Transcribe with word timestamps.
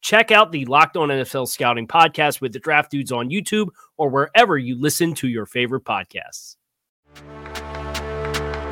Check 0.00 0.30
out 0.30 0.50
the 0.50 0.64
Locked 0.64 0.96
On 0.96 1.08
NFL 1.08 1.48
Scouting 1.48 1.86
podcast 1.86 2.40
with 2.40 2.52
the 2.52 2.58
Draft 2.58 2.90
Dudes 2.90 3.12
on 3.12 3.28
YouTube 3.28 3.68
or 3.98 4.08
wherever 4.08 4.56
you 4.56 4.80
listen 4.80 5.14
to 5.14 5.28
your 5.28 5.44
favorite 5.44 5.84
podcasts. 5.84 6.56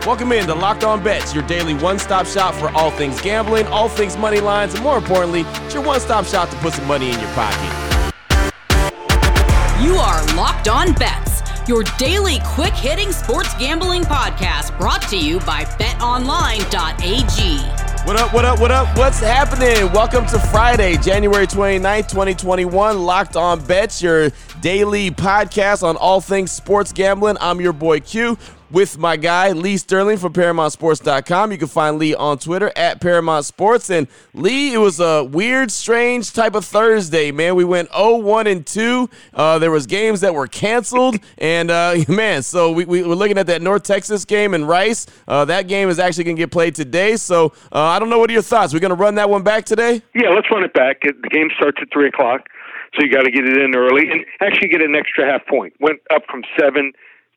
Welcome 0.06 0.32
in 0.32 0.46
to 0.46 0.54
Locked 0.54 0.84
On 0.84 1.02
Bets, 1.04 1.34
your 1.34 1.46
daily 1.46 1.74
one 1.74 1.98
stop 1.98 2.26
shop 2.26 2.54
for 2.54 2.70
all 2.70 2.90
things 2.90 3.20
gambling, 3.20 3.66
all 3.66 3.90
things 3.90 4.16
money 4.16 4.40
lines, 4.40 4.72
and 4.74 4.82
more 4.82 4.96
importantly, 4.96 5.42
it's 5.66 5.74
your 5.74 5.82
one 5.82 6.00
stop 6.00 6.24
shop 6.24 6.48
to 6.48 6.56
put 6.56 6.72
some 6.72 6.86
money 6.86 7.10
in 7.10 7.20
your 7.20 7.30
pocket. 7.32 8.12
You 9.82 9.96
are 9.96 10.34
Locked 10.34 10.68
On 10.68 10.94
Bets, 10.94 11.27
your 11.68 11.84
daily 11.98 12.38
quick 12.44 12.72
hitting 12.72 13.12
sports 13.12 13.52
gambling 13.58 14.02
podcast 14.02 14.76
brought 14.78 15.02
to 15.02 15.18
you 15.18 15.38
by 15.40 15.64
betonline.ag. 15.64 17.58
What 18.06 18.16
up, 18.18 18.32
what 18.32 18.46
up, 18.46 18.58
what 18.58 18.70
up? 18.70 18.96
What's 18.96 19.20
happening? 19.20 19.92
Welcome 19.92 20.24
to 20.26 20.38
Friday, 20.38 20.96
January 20.96 21.46
29th, 21.46 22.08
2021. 22.08 22.98
Locked 22.98 23.36
on 23.36 23.62
Bets, 23.66 24.00
your 24.00 24.30
daily 24.62 25.10
podcast 25.10 25.82
on 25.82 25.96
all 25.98 26.22
things 26.22 26.50
sports 26.50 26.90
gambling. 26.90 27.36
I'm 27.38 27.60
your 27.60 27.74
boy 27.74 28.00
Q 28.00 28.38
with 28.70 28.98
my 28.98 29.16
guy 29.16 29.52
Lee 29.52 29.76
Sterling 29.76 30.18
from 30.18 30.32
ParamountSports.com. 30.32 31.52
You 31.52 31.58
can 31.58 31.68
find 31.68 31.98
Lee 31.98 32.14
on 32.14 32.38
Twitter 32.38 32.72
at 32.76 33.00
Paramount 33.00 33.44
Sports. 33.44 33.90
And 33.90 34.08
Lee, 34.34 34.74
it 34.74 34.78
was 34.78 35.00
a 35.00 35.24
weird, 35.24 35.70
strange 35.70 36.32
type 36.32 36.54
of 36.54 36.64
Thursday, 36.64 37.30
man. 37.30 37.54
We 37.54 37.64
went 37.64 37.90
0-1 37.90 38.50
and 38.50 38.66
2. 38.66 39.10
Uh, 39.34 39.58
there 39.58 39.70
was 39.70 39.86
games 39.86 40.20
that 40.20 40.34
were 40.34 40.46
canceled, 40.46 41.16
and 41.38 41.70
uh, 41.70 41.96
man, 42.08 42.42
so 42.42 42.72
we, 42.72 42.84
we, 42.84 43.02
are 43.02 43.06
looking 43.06 43.38
at 43.38 43.46
that 43.46 43.62
North 43.62 43.82
Texas 43.82 44.24
game 44.24 44.54
and 44.54 44.68
Rice. 44.68 45.06
Uh, 45.26 45.44
that 45.46 45.68
game 45.68 45.88
is 45.88 45.98
actually 45.98 46.24
going 46.24 46.36
to 46.36 46.42
get 46.42 46.50
played 46.50 46.74
today. 46.74 47.16
So 47.16 47.52
uh, 47.72 47.80
I 47.80 47.98
don't 47.98 48.10
know. 48.10 48.18
What 48.18 48.30
are 48.30 48.34
your 48.34 48.42
thoughts? 48.42 48.72
We're 48.72 48.80
going 48.80 48.90
to 48.90 48.96
run 48.96 49.14
that 49.16 49.30
one 49.30 49.42
back 49.42 49.64
today. 49.64 50.02
Yeah, 50.14 50.30
let's 50.30 50.50
run 50.50 50.64
it 50.64 50.74
back. 50.74 51.02
The 51.02 51.28
game 51.30 51.48
starts 51.56 51.78
at 51.80 51.88
three 51.92 52.08
o'clock. 52.08 52.48
So 52.94 53.04
you 53.04 53.12
got 53.12 53.24
to 53.24 53.30
get 53.30 53.44
it 53.44 53.56
in 53.58 53.76
early 53.76 54.10
and 54.10 54.24
actually 54.40 54.68
get 54.68 54.80
an 54.80 54.94
extra 54.94 55.30
half 55.30 55.46
point. 55.46 55.74
Went 55.78 56.00
up 56.10 56.22
from 56.30 56.42
seven 56.58 56.92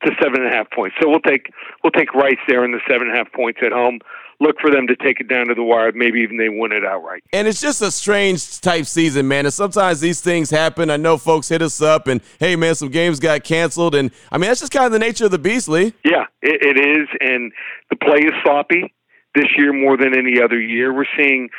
to 0.06 0.12
seven 0.22 0.42
and 0.42 0.52
a 0.52 0.56
half 0.56 0.70
points. 0.72 0.96
So 1.02 1.10
we'll 1.10 1.22
take 1.22 1.52
we'll 1.84 1.92
take 1.92 2.14
Rice 2.14 2.40
there 2.48 2.64
in 2.66 2.72
the 2.72 2.80
seven 2.90 3.08
and 3.08 3.16
a 3.16 3.18
half 3.18 3.32
points 3.32 3.60
at 3.64 3.72
home. 3.72 4.00
Look 4.40 4.56
for 4.60 4.72
them 4.72 4.88
to 4.88 4.96
take 4.96 5.20
it 5.20 5.28
down 5.28 5.48
to 5.48 5.54
the 5.54 5.64
wire. 5.64 5.92
Maybe 5.94 6.22
even 6.22 6.38
they 6.38 6.50
win 6.50 6.72
it 6.72 6.84
outright. 6.84 7.24
And 7.32 7.48
it's 7.48 7.62
just 7.62 7.80
a 7.84 7.92
strange 7.92 8.60
type 8.60 8.88
season, 8.88 9.28
man. 9.28 9.46
And 9.46 9.54
sometimes 9.54 10.00
these 10.00 10.20
things 10.20 10.50
happen. 10.50 10.90
I 10.90 10.98
know 10.98 11.18
folks 11.20 11.48
hit 11.48 11.62
us 11.62 11.80
up 11.80 12.08
and 12.08 12.22
hey, 12.40 12.56
man, 12.56 12.74
some 12.74 12.90
games 12.90 13.20
got 13.20 13.44
canceled, 13.44 13.94
and 13.94 14.12
I 14.32 14.38
mean 14.38 14.50
that's 14.50 14.60
just 14.60 14.72
kind 14.72 14.86
of 14.86 14.92
the 14.92 15.00
nature 15.00 15.26
of 15.26 15.32
the 15.32 15.40
beast, 15.40 15.70
Lee. 15.70 15.94
Yeah, 16.04 16.26
it, 16.42 16.64
it 16.64 16.78
is, 16.80 17.08
and 17.20 17.52
the 17.90 17.98
play 17.98 18.20
is 18.20 18.34
sloppy 18.44 18.94
this 19.36 19.48
year 19.58 19.74
more 19.74 19.96
than 19.96 20.18
any 20.18 20.42
other 20.42 20.60
year. 20.60 20.94
We're 20.94 21.06
seeing, 21.16 21.50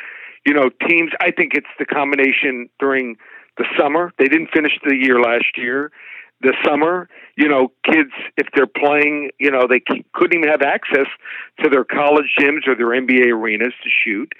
you 0.45 0.53
know, 0.53 0.69
teams. 0.87 1.11
I 1.21 1.31
think 1.31 1.53
it's 1.53 1.67
the 1.79 1.85
combination 1.85 2.69
during 2.79 3.15
the 3.57 3.65
summer. 3.79 4.11
They 4.19 4.27
didn't 4.27 4.49
finish 4.53 4.73
the 4.83 4.95
year 4.95 5.21
last 5.21 5.57
year 5.57 5.91
the 6.43 6.53
summer. 6.65 7.09
You 7.35 7.47
know, 7.47 7.71
kids, 7.83 8.11
if 8.37 8.47
they're 8.55 8.67
playing, 8.67 9.31
you 9.39 9.49
know, 9.49 9.65
they 9.67 9.81
couldn't 10.13 10.37
even 10.37 10.49
have 10.49 10.61
access 10.61 11.07
to 11.63 11.69
their 11.69 11.83
college 11.83 12.35
gyms 12.39 12.67
or 12.67 12.75
their 12.75 12.89
NBA 12.89 13.31
arenas 13.31 13.73
to 13.83 13.89
shoot 13.89 14.33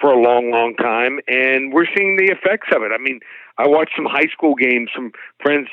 for 0.00 0.10
a 0.10 0.20
long, 0.20 0.50
long 0.50 0.74
time. 0.74 1.20
And 1.28 1.72
we're 1.72 1.86
seeing 1.96 2.16
the 2.16 2.32
effects 2.32 2.68
of 2.74 2.82
it. 2.82 2.90
I 2.92 2.98
mean, 2.98 3.20
I 3.58 3.68
watched 3.68 3.92
some 3.94 4.06
high 4.06 4.28
school 4.32 4.54
games. 4.54 4.88
Some 4.94 5.12
friends, 5.42 5.68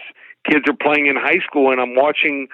kids 0.50 0.66
are 0.70 0.76
playing 0.76 1.08
in 1.08 1.16
high 1.16 1.40
school, 1.48 1.72
and 1.72 1.80
I'm 1.80 1.96
watching, 1.96 2.48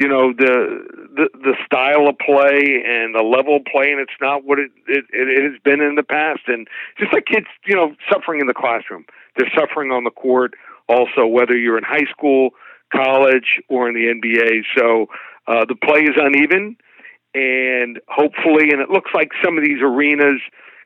you 0.00 0.08
know, 0.08 0.32
the 0.32 0.82
the, 1.14 1.28
the 1.34 1.54
style 1.64 2.08
of 2.08 2.16
play 2.18 2.82
and 2.84 3.14
the 3.14 3.22
level 3.22 3.56
of 3.56 3.64
play, 3.70 3.92
and 3.92 4.00
it's 4.00 4.16
not 4.20 4.44
what 4.44 4.58
it, 4.58 4.70
it 4.88 5.04
it 5.12 5.52
has 5.52 5.60
been 5.62 5.80
in 5.80 5.94
the 5.94 6.02
past. 6.02 6.48
And 6.48 6.66
just 6.98 7.12
like 7.12 7.26
kids, 7.26 7.46
you 7.66 7.76
know, 7.76 7.94
suffering 8.10 8.40
in 8.40 8.46
the 8.46 8.54
classroom, 8.54 9.04
they're 9.36 9.52
suffering 9.54 9.92
on 9.92 10.04
the 10.04 10.10
court. 10.10 10.54
Also, 10.88 11.24
whether 11.24 11.56
you're 11.56 11.78
in 11.78 11.84
high 11.84 12.10
school 12.10 12.50
college 12.92 13.60
or 13.68 13.88
in 13.88 13.94
the 13.94 14.06
NBA. 14.06 14.62
So 14.76 15.06
uh, 15.46 15.64
the 15.66 15.76
play 15.76 16.00
is 16.00 16.16
uneven, 16.16 16.76
and 17.34 18.00
hopefully, 18.08 18.70
and 18.70 18.80
it 18.80 18.90
looks 18.90 19.10
like 19.14 19.30
some 19.44 19.56
of 19.56 19.64
these 19.64 19.80
arenas, 19.82 20.40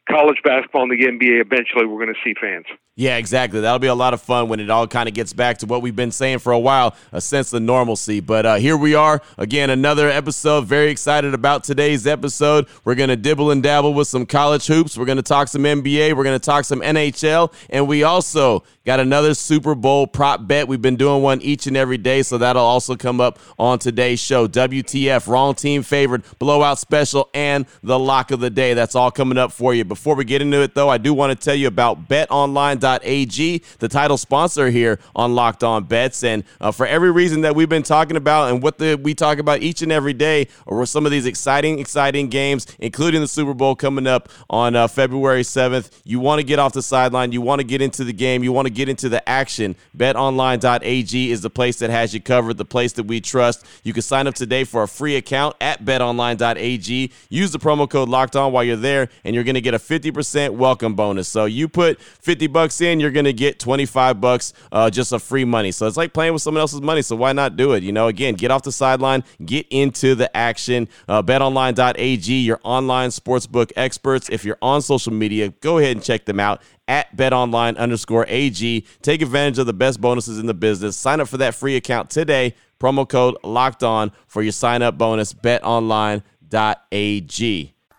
college 0.09 0.38
basketball 0.44 0.82
and 0.82 0.92
the 0.92 1.04
NBA, 1.04 1.41
eventually 1.41 1.87
we're 1.87 2.03
going 2.03 2.15
to 2.15 2.20
see 2.25 2.34
fans. 2.38 2.66
Yeah, 2.97 3.16
exactly. 3.16 3.60
That'll 3.60 3.81
be 3.81 3.88
a 3.88 3.94
lot 3.94 4.15
of 4.15 4.22
fun 4.22 4.49
when 4.49 4.60
it 4.60 4.71
all 4.71 4.87
kind 4.87 5.09
of 5.09 5.16
gets 5.16 5.32
back 5.32 5.59
to 5.59 5.66
what 5.66 5.82
we've 5.82 5.97
been 5.97 6.12
saying 6.12 6.38
for 6.38 6.53
a 6.53 6.59
while, 6.59 6.94
a 7.10 7.21
sense 7.21 7.53
of 7.53 7.60
normalcy. 7.60 8.21
But 8.21 8.47
uh, 8.47 8.55
here 8.55 8.77
we 8.77 8.94
are 8.94 9.21
again, 9.37 9.71
another 9.71 10.09
episode. 10.09 10.66
Very 10.66 10.91
excited 10.91 11.34
about 11.34 11.65
today's 11.65 12.06
episode. 12.06 12.69
We're 12.84 12.94
going 12.94 13.09
to 13.09 13.16
dibble 13.16 13.50
and 13.50 13.65
dabble 13.65 13.94
with 13.94 14.06
some 14.06 14.27
college 14.27 14.69
hoops. 14.69 14.97
We're 14.97 15.06
going 15.06 15.16
to 15.16 15.22
talk 15.22 15.49
some 15.49 15.65
NBA. 15.65 16.16
We're 16.16 16.22
going 16.22 16.38
to 16.38 16.44
talk 16.44 16.65
some 16.66 16.83
NHL. 16.83 17.53
And 17.69 17.88
we 17.88 18.04
also 18.04 18.62
got 18.87 19.00
another 19.00 19.34
Super 19.34 19.75
Bowl 19.75 20.06
prop 20.06 20.47
bet. 20.47 20.69
We've 20.69 20.81
been 20.81 20.94
doing 20.94 21.21
one 21.21 21.43
each 21.43 21.66
and 21.66 21.77
every 21.77 21.99
day. 21.99 22.22
So 22.22 22.38
that'll 22.38 22.62
also 22.62 22.94
come 22.94 23.21
up 23.21 23.41
on 23.59 23.81
today's 23.81 24.21
show. 24.21 24.47
WTF, 24.47 25.27
wrong 25.27 25.56
team 25.56 25.83
favored, 25.83 26.22
blowout 26.38 26.78
special, 26.78 27.28
and 27.34 27.66
the 27.83 27.99
lock 27.99 28.31
of 28.31 28.38
the 28.38 28.50
day. 28.50 28.75
That's 28.75 28.94
all 28.94 29.10
coming 29.10 29.37
up 29.37 29.50
for 29.50 29.75
you. 29.75 29.84
Before 29.84 30.15
we 30.15 30.25
get 30.25 30.43
into 30.43 30.62
it, 30.62 30.77
though, 30.77 30.88
I 30.88 30.99
do 30.99 31.12
want 31.12 31.37
to 31.37 31.44
tell 31.44 31.56
you 31.56 31.66
about 31.66 32.06
Bet 32.06 32.31
Online 32.31 32.78
betonline.ag, 32.84 33.62
the 33.78 33.89
title 33.89 34.17
sponsor 34.17 34.71
here 34.71 34.99
on 35.15 35.34
Locked 35.34 35.65
On 35.65 35.84
Bets. 35.84 36.25
And 36.25 36.45
uh, 36.61 36.71
for 36.72 36.87
every 36.87 37.11
reason 37.11 37.43
that 37.43 37.55
we've 37.55 37.69
been 37.69 37.83
talking 37.83 38.17
about 38.17 38.50
and 38.53 38.62
what 38.62 38.78
the, 38.78 38.97
we 38.97 39.15
talk 39.15 39.39
about 39.39 39.62
each 39.62 39.83
and 39.83 39.91
every 39.91 40.12
day, 40.12 40.49
or 40.67 40.84
some 40.87 41.06
of 41.06 41.12
these 41.12 41.27
exciting, 41.27 41.78
exciting 41.78 42.28
games, 42.28 42.67
including 42.78 43.21
the 43.21 43.28
Super 43.28 43.54
Bowl 43.54 43.75
coming 43.75 44.07
up 44.07 44.28
on 44.51 44.77
uh, 44.77 44.86
February 44.86 45.42
7th, 45.42 45.91
you 46.04 46.21
want 46.21 46.41
to 46.41 46.45
get 46.45 46.59
off 46.59 46.72
the 46.72 46.83
sideline, 46.83 47.33
you 47.33 47.41
want 47.41 47.60
to 47.60 47.66
get 47.66 47.81
into 47.81 48.04
the 48.04 48.13
game, 48.13 48.45
you 48.45 48.53
want 48.53 48.66
to 48.66 48.72
get 48.72 48.89
into 48.89 49.09
the 49.09 49.27
action. 49.28 49.75
BetOnline.ag 49.97 51.30
is 51.30 51.41
the 51.41 51.51
place 51.51 51.78
that 51.78 51.91
has 51.91 52.15
you 52.15 52.21
covered, 52.21 52.57
the 52.57 52.65
place 52.65 52.92
that 52.95 53.04
we 53.04 53.21
trust. 53.21 53.65
You 53.83 53.92
can 53.92 54.03
sign 54.03 54.27
up 54.27 54.34
today 54.34 54.65
for 54.65 54.83
a 54.83 54.89
free 54.89 55.16
account 55.16 55.57
at 55.60 55.84
BetOnline.ag. 55.84 57.13
Use 57.28 57.53
the 57.53 57.59
promo 57.59 57.89
code 57.89 58.09
Locked 58.09 58.37
On 58.37 58.53
while 58.53 58.65
you're 58.65 58.77
there, 58.77 59.09
and 59.25 59.34
you're 59.34 59.45
going 59.45 59.54
to 59.54 59.60
get 59.60 59.75
a 59.75 59.78
50% 59.78 60.51
welcome 60.51 60.95
bonus. 60.95 61.28
So 61.28 61.45
you 61.47 61.69
put 61.69 62.01
50 62.01 62.47
bucks 62.48 62.73
in, 62.80 63.00
you're 63.00 63.10
going 63.10 63.24
to 63.24 63.32
get 63.32 63.59
25 63.59 64.21
bucks 64.21 64.53
uh, 64.72 64.91
just 64.91 65.12
of 65.12 65.22
free 65.22 65.44
money. 65.44 65.72
So 65.72 65.86
it's 65.86 65.97
like 65.97 66.12
playing 66.12 66.32
with 66.32 66.42
someone 66.42 66.60
else's 66.60 66.80
money. 66.80 67.03
So 67.03 67.16
why 67.16 67.32
not 67.32 67.56
do 67.56 67.72
it? 67.72 67.82
You 67.82 67.92
know, 67.92 68.09
again, 68.09 68.34
get 68.34 68.50
off 68.50 68.62
the 68.62 68.72
sideline, 68.72 69.24
get 69.44 69.66
into 69.71 70.15
the 70.15 70.34
action. 70.36 70.88
Uh, 71.09 71.22
betonline.ag, 71.22 72.41
your 72.41 72.60
online 72.62 73.10
sportsbook 73.10 73.72
experts. 73.76 74.28
If 74.30 74.44
you're 74.44 74.59
on 74.62 74.82
social 74.82 75.12
media, 75.12 75.48
go 75.48 75.78
ahead 75.78 75.97
and 75.97 76.04
check 76.04 76.24
them 76.24 76.41
out 76.41 76.62
at 76.88 77.16
betonline 77.16 77.76
underscore 77.76 78.26
AG. 78.28 78.86
Take 79.03 79.22
advantage 79.22 79.59
of 79.59 79.66
the 79.66 79.72
best 79.72 80.00
bonuses 80.00 80.38
in 80.38 80.47
the 80.47 80.54
business. 80.54 80.97
Sign 80.97 81.20
up 81.20 81.28
for 81.28 81.38
that 81.38 81.54
free 81.54 81.77
account 81.77 82.10
today. 82.10 82.54
Promo 82.80 83.09
code 83.09 83.36
locked 83.42 83.82
on 83.82 84.12
for 84.27 84.42
your 84.42 84.53
sign 84.53 84.82
up 84.82 84.98
bonus. 84.98 85.32
BetOnline.ag. 85.32 87.73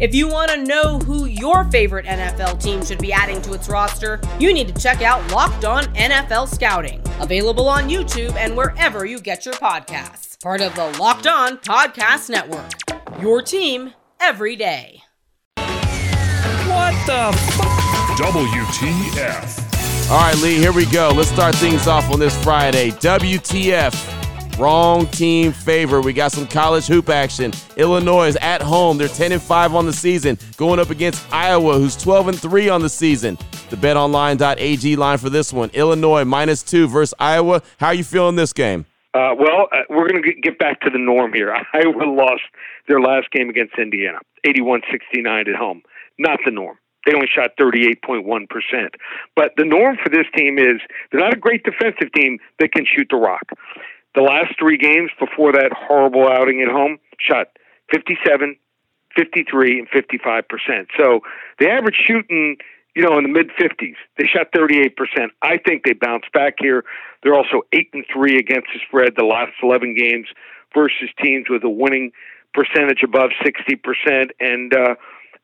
If 0.00 0.12
you 0.12 0.26
want 0.28 0.50
to 0.50 0.56
know 0.64 0.98
who 0.98 1.26
your 1.26 1.64
favorite 1.70 2.04
NFL 2.06 2.60
team 2.60 2.84
should 2.84 2.98
be 2.98 3.12
adding 3.12 3.40
to 3.42 3.52
its 3.54 3.68
roster, 3.68 4.20
you 4.40 4.52
need 4.52 4.66
to 4.74 4.82
check 4.82 5.02
out 5.02 5.30
Locked 5.30 5.64
On 5.64 5.84
NFL 5.94 6.52
Scouting, 6.52 7.00
available 7.20 7.68
on 7.68 7.88
YouTube 7.88 8.34
and 8.34 8.56
wherever 8.56 9.04
you 9.06 9.20
get 9.20 9.44
your 9.44 9.54
podcasts. 9.54 10.40
Part 10.42 10.60
of 10.60 10.74
the 10.74 10.86
Locked 10.98 11.28
On 11.28 11.58
Podcast 11.58 12.28
Network. 12.28 12.72
Your 13.20 13.40
team 13.40 13.94
every 14.20 14.56
day. 14.56 15.00
What 15.56 16.94
the 17.06 17.30
f- 17.32 17.58
WTF. 18.18 20.10
All 20.10 20.18
right, 20.18 20.36
Lee, 20.42 20.56
here 20.56 20.72
we 20.72 20.86
go. 20.86 21.10
Let's 21.14 21.30
start 21.30 21.54
things 21.54 21.86
off 21.86 22.10
on 22.10 22.18
this 22.18 22.36
Friday. 22.42 22.90
WTF. 22.90 24.13
Wrong 24.58 25.06
team 25.06 25.50
favor. 25.52 26.00
We 26.00 26.12
got 26.12 26.30
some 26.30 26.46
college 26.46 26.86
hoop 26.86 27.08
action. 27.08 27.52
Illinois 27.76 28.28
is 28.28 28.36
at 28.36 28.62
home. 28.62 28.98
They're 28.98 29.08
10 29.08 29.32
and 29.32 29.42
5 29.42 29.74
on 29.74 29.84
the 29.84 29.92
season, 29.92 30.38
going 30.56 30.78
up 30.78 30.90
against 30.90 31.26
Iowa, 31.32 31.74
who's 31.74 31.96
12 31.96 32.28
and 32.28 32.38
3 32.38 32.68
on 32.68 32.80
the 32.80 32.88
season. 32.88 33.36
The 33.70 33.76
betonline.ag 33.76 34.96
line 34.96 35.18
for 35.18 35.28
this 35.28 35.52
one 35.52 35.70
Illinois 35.74 36.24
minus 36.24 36.62
two 36.62 36.86
versus 36.86 37.14
Iowa. 37.18 37.62
How 37.78 37.88
are 37.88 37.94
you 37.94 38.04
feeling 38.04 38.36
this 38.36 38.52
game? 38.52 38.86
Uh, 39.12 39.34
well, 39.36 39.68
uh, 39.72 39.82
we're 39.90 40.08
going 40.08 40.22
to 40.22 40.34
get 40.40 40.58
back 40.58 40.80
to 40.82 40.90
the 40.90 40.98
norm 40.98 41.32
here. 41.32 41.52
Iowa 41.72 42.04
lost 42.04 42.42
their 42.86 43.00
last 43.00 43.30
game 43.32 43.48
against 43.48 43.74
Indiana, 43.76 44.18
81 44.44 44.82
69 44.90 45.48
at 45.48 45.54
home. 45.56 45.82
Not 46.18 46.38
the 46.44 46.52
norm. 46.52 46.78
They 47.06 47.14
only 47.14 47.28
shot 47.32 47.50
38.1%. 47.58 48.46
But 49.36 49.52
the 49.56 49.64
norm 49.64 49.98
for 50.02 50.08
this 50.08 50.26
team 50.36 50.58
is 50.58 50.80
they're 51.10 51.20
not 51.20 51.34
a 51.34 51.38
great 51.38 51.62
defensive 51.64 52.12
team 52.12 52.38
that 52.60 52.72
can 52.72 52.86
shoot 52.86 53.08
the 53.10 53.16
rock. 53.16 53.42
The 54.14 54.22
last 54.22 54.54
three 54.58 54.76
games 54.76 55.10
before 55.18 55.52
that 55.52 55.72
horrible 55.72 56.28
outing 56.28 56.62
at 56.62 56.68
home 56.68 56.98
shot 57.18 57.48
57, 57.92 58.56
53, 59.16 59.78
and 59.78 59.88
55%. 59.88 60.86
So 60.98 61.20
the 61.58 61.68
average 61.68 61.96
shooting, 62.06 62.56
you 62.94 63.02
know, 63.02 63.18
in 63.18 63.24
the 63.24 63.28
mid 63.28 63.50
50s. 63.50 63.96
They 64.18 64.26
shot 64.26 64.52
38%. 64.52 64.94
I 65.42 65.58
think 65.58 65.84
they 65.84 65.92
bounced 65.92 66.32
back 66.32 66.54
here. 66.58 66.84
They're 67.22 67.34
also 67.34 67.62
8 67.72 67.90
and 67.92 68.04
3 68.12 68.38
against 68.38 68.68
the 68.72 68.80
spread 68.86 69.14
the 69.16 69.24
last 69.24 69.52
11 69.62 69.94
games 69.96 70.28
versus 70.74 71.10
teams 71.22 71.46
with 71.48 71.64
a 71.64 71.68
winning 71.68 72.12
percentage 72.52 73.02
above 73.02 73.30
60%. 73.44 74.30
And, 74.40 74.74
uh, 74.74 74.94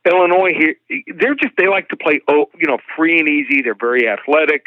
Illinois 0.06 0.52
here, 0.56 0.76
they're 1.18 1.34
just 1.34 1.54
they 1.58 1.68
like 1.68 1.88
to 1.90 1.96
play 1.96 2.20
oh 2.26 2.46
you 2.58 2.66
know 2.66 2.78
free 2.96 3.18
and 3.18 3.28
easy. 3.28 3.60
They're 3.60 3.74
very 3.74 4.08
athletic, 4.08 4.66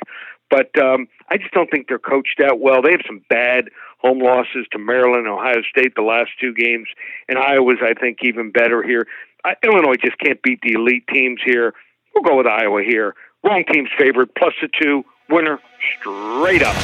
but 0.49 0.69
um, 0.79 1.07
I 1.29 1.37
just 1.37 1.51
don't 1.53 1.69
think 1.71 1.87
they're 1.87 1.97
coached 1.97 2.35
that 2.37 2.59
well. 2.59 2.81
They 2.83 2.91
have 2.91 3.01
some 3.07 3.25
bad 3.29 3.69
home 4.03 4.19
losses 4.19 4.67
to 4.71 4.79
Maryland, 4.79 5.27
Ohio 5.27 5.61
State 5.69 5.95
the 5.95 6.01
last 6.01 6.31
two 6.39 6.53
games, 6.53 6.87
and 7.27 7.37
Iowa's 7.37 7.77
I 7.81 7.93
think 7.93 8.19
even 8.23 8.51
better 8.51 8.83
here. 8.83 9.07
I, 9.45 9.55
Illinois 9.63 9.95
just 10.03 10.17
can't 10.19 10.41
beat 10.41 10.59
the 10.61 10.73
elite 10.73 11.07
teams 11.07 11.39
here. 11.45 11.73
We'll 12.13 12.23
go 12.23 12.37
with 12.37 12.47
Iowa 12.47 12.83
here. 12.83 13.15
Wrong 13.43 13.63
team's 13.71 13.89
favorite 13.97 14.29
plus 14.37 14.53
the 14.61 14.69
two 14.81 15.03
winner 15.29 15.59
straight 15.99 16.61
up. 16.63 16.75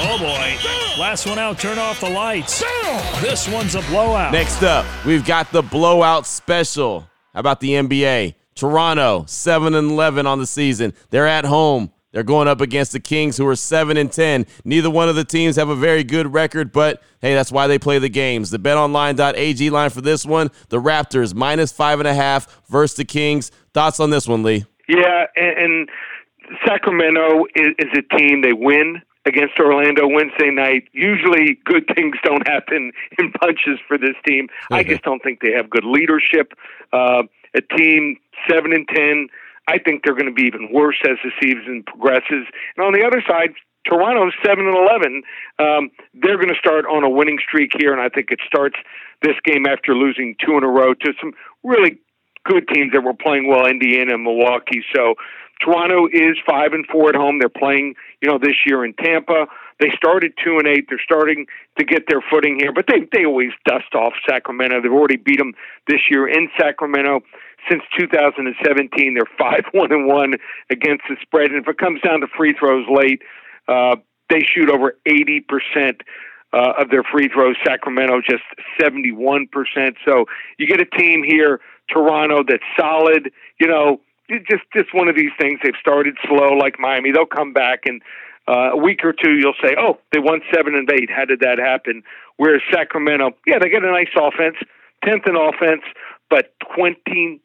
Oh 0.00 0.16
boy. 0.18 1.00
Last 1.00 1.26
one 1.26 1.38
out, 1.38 1.58
turn 1.58 1.78
off 1.78 2.00
the 2.00 2.10
lights. 2.10 2.62
This 3.20 3.48
one's 3.48 3.74
a 3.74 3.82
blowout. 3.82 4.32
Next 4.32 4.62
up, 4.62 4.84
we've 5.04 5.24
got 5.24 5.50
the 5.52 5.62
blowout 5.62 6.26
special. 6.26 7.00
How 7.32 7.40
about 7.40 7.60
the 7.60 7.70
NBA? 7.70 8.34
Toronto, 8.54 9.24
7 9.28 9.74
and 9.74 9.92
11 9.92 10.26
on 10.26 10.40
the 10.40 10.46
season. 10.46 10.92
They're 11.10 11.28
at 11.28 11.44
home. 11.44 11.92
They're 12.12 12.22
going 12.22 12.48
up 12.48 12.60
against 12.60 12.92
the 12.92 13.00
Kings, 13.00 13.36
who 13.36 13.46
are 13.46 13.56
7 13.56 13.96
and 13.96 14.10
10. 14.10 14.46
Neither 14.64 14.88
one 14.88 15.08
of 15.08 15.14
the 15.14 15.24
teams 15.24 15.56
have 15.56 15.68
a 15.68 15.76
very 15.76 16.04
good 16.04 16.32
record, 16.32 16.72
but 16.72 17.02
hey, 17.20 17.34
that's 17.34 17.52
why 17.52 17.66
they 17.66 17.78
play 17.78 17.98
the 17.98 18.08
games. 18.08 18.50
The 18.50 18.58
betonline.ag 18.58 19.70
line 19.70 19.90
for 19.90 20.00
this 20.00 20.24
one 20.24 20.50
the 20.70 20.80
Raptors, 20.80 21.34
minus 21.34 21.72
5.5 21.72 22.48
versus 22.68 22.96
the 22.96 23.04
Kings. 23.04 23.50
Thoughts 23.74 24.00
on 24.00 24.10
this 24.10 24.26
one, 24.26 24.42
Lee? 24.42 24.64
Yeah, 24.88 25.26
and, 25.36 25.88
Sacramento 26.66 27.44
is, 27.54 27.74
is 27.78 27.88
a 27.94 28.16
team, 28.16 28.40
they 28.40 28.54
win 28.54 29.02
against 29.26 29.58
Orlando 29.58 30.08
Wednesday 30.08 30.50
night. 30.50 30.88
Usually, 30.92 31.58
good 31.64 31.84
things 31.94 32.16
don't 32.24 32.46
happen 32.48 32.92
in 33.18 33.32
bunches 33.40 33.78
for 33.86 33.98
this 33.98 34.14
team. 34.26 34.48
I 34.70 34.82
just 34.82 35.02
don't 35.02 35.22
think 35.22 35.40
they 35.40 35.52
have 35.52 35.68
good 35.68 35.84
leadership. 35.84 36.54
Uh, 36.92 37.24
a 37.54 37.60
team 37.76 38.16
seven 38.50 38.72
and 38.72 38.88
ten. 38.88 39.28
I 39.68 39.78
think 39.78 40.02
they're 40.02 40.16
going 40.16 40.26
to 40.26 40.32
be 40.32 40.44
even 40.44 40.72
worse 40.72 40.96
as 41.04 41.18
the 41.22 41.30
season 41.40 41.84
progresses. 41.86 42.48
And 42.76 42.86
on 42.86 42.92
the 42.92 43.04
other 43.06 43.22
side, 43.28 43.52
Toronto's 43.86 44.34
seven 44.44 44.66
and 44.66 44.76
eleven. 44.76 45.22
Um, 45.58 45.90
they're 46.14 46.36
going 46.36 46.52
to 46.52 46.58
start 46.58 46.84
on 46.86 47.04
a 47.04 47.08
winning 47.08 47.38
streak 47.46 47.70
here, 47.78 47.92
and 47.92 48.00
I 48.00 48.08
think 48.08 48.30
it 48.30 48.40
starts 48.46 48.76
this 49.22 49.36
game 49.44 49.66
after 49.66 49.94
losing 49.94 50.36
two 50.44 50.56
in 50.56 50.64
a 50.64 50.68
row 50.68 50.94
to 50.94 51.12
some 51.20 51.32
really 51.62 51.98
good 52.44 52.68
teams 52.68 52.92
that 52.92 53.02
were 53.02 53.14
playing 53.14 53.48
well, 53.48 53.66
Indiana 53.66 54.14
and 54.14 54.24
Milwaukee. 54.24 54.82
So 54.94 55.14
Toronto 55.64 56.06
is 56.12 56.36
five 56.46 56.72
and 56.72 56.86
four 56.86 57.08
at 57.08 57.14
home. 57.14 57.38
They're 57.38 57.48
playing, 57.48 57.94
you 58.22 58.28
know, 58.28 58.38
this 58.38 58.56
year 58.64 58.84
in 58.84 58.94
Tampa. 58.94 59.46
They 59.80 59.90
started 59.96 60.32
two 60.42 60.58
and 60.58 60.66
eight. 60.66 60.86
They're 60.88 61.02
starting 61.02 61.46
to 61.78 61.84
get 61.84 62.04
their 62.08 62.22
footing 62.30 62.58
here, 62.60 62.72
but 62.72 62.86
they 62.88 63.06
they 63.12 63.24
always 63.24 63.50
dust 63.66 63.94
off 63.94 64.12
Sacramento. 64.28 64.82
They've 64.82 64.92
already 64.92 65.16
beat 65.16 65.38
them 65.38 65.54
this 65.86 66.00
year 66.10 66.28
in 66.28 66.48
Sacramento. 66.58 67.20
Since 67.68 67.82
2017, 67.98 69.14
they're 69.14 69.24
five 69.38 69.64
one 69.72 69.92
and 69.92 70.06
one 70.06 70.34
against 70.70 71.04
the 71.08 71.16
spread. 71.22 71.50
And 71.50 71.62
if 71.62 71.68
it 71.68 71.78
comes 71.78 72.00
down 72.00 72.20
to 72.20 72.26
free 72.36 72.54
throws 72.58 72.86
late, 72.88 73.22
uh, 73.66 73.96
they 74.30 74.40
shoot 74.40 74.70
over 74.70 74.96
80 75.06 75.40
percent 75.40 76.02
uh, 76.52 76.72
of 76.78 76.90
their 76.90 77.02
free 77.02 77.28
throws. 77.28 77.56
Sacramento 77.64 78.20
just 78.20 78.44
71 78.80 79.48
percent. 79.48 79.96
So 80.04 80.26
you 80.58 80.66
get 80.66 80.80
a 80.80 80.86
team 80.86 81.22
here, 81.22 81.60
Toronto, 81.90 82.42
that's 82.46 82.62
solid. 82.78 83.30
You 83.60 83.68
know, 83.68 84.00
just 84.28 84.64
just 84.74 84.94
one 84.94 85.08
of 85.08 85.16
these 85.16 85.32
things. 85.38 85.60
They've 85.62 85.72
started 85.80 86.16
slow, 86.26 86.56
like 86.56 86.78
Miami. 86.78 87.12
They'll 87.12 87.26
come 87.26 87.52
back, 87.52 87.80
and 87.86 88.02
uh, 88.46 88.70
a 88.72 88.76
week 88.76 89.04
or 89.04 89.12
two, 89.12 89.32
you'll 89.38 89.58
say, 89.62 89.74
"Oh, 89.78 89.98
they 90.12 90.18
won 90.18 90.40
seven 90.54 90.74
and 90.74 90.90
eight. 90.90 91.10
How 91.10 91.24
did 91.24 91.40
that 91.40 91.58
happen?" 91.58 92.02
Whereas 92.36 92.62
Sacramento, 92.72 93.32
yeah, 93.46 93.58
they 93.58 93.68
get 93.68 93.84
a 93.84 93.90
nice 93.90 94.12
offense, 94.16 94.56
tenth 95.04 95.26
in 95.26 95.36
offense, 95.36 95.82
but 96.30 96.54
29th 96.78 97.40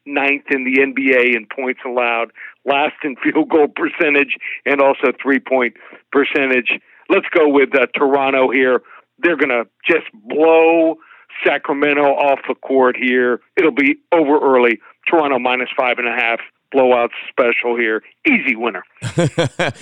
in 0.52 0.66
the 0.66 0.78
NBA 0.80 1.36
in 1.36 1.48
points 1.54 1.82
allowed, 1.86 2.32
last 2.66 2.96
in 3.04 3.16
field 3.24 3.50
goal 3.50 3.68
percentage, 3.68 4.38
and 4.66 4.82
also 4.82 5.12
three 5.22 5.40
point 5.40 5.76
percentage. 6.12 6.80
Let's 7.10 7.28
go 7.36 7.50
with 7.50 7.76
uh, 7.76 7.88
Toronto 7.96 8.50
here. 8.52 8.82
They're 9.20 9.38
going 9.38 9.50
to 9.50 9.66
just 9.86 10.08
blow 10.14 10.96
Sacramento 11.46 12.04
off 12.04 12.40
the 12.48 12.56
court 12.56 12.96
here. 13.00 13.42
It'll 13.58 13.72
be 13.72 13.98
over 14.12 14.40
early. 14.40 14.80
Toronto 15.10 15.40
minus 15.40 15.70
five 15.78 15.98
and 15.98 16.08
a 16.08 16.16
half 16.16 16.40
blowout 16.74 17.12
special 17.30 17.78
here. 17.78 18.04
Easy 18.28 18.56
winner. 18.56 18.84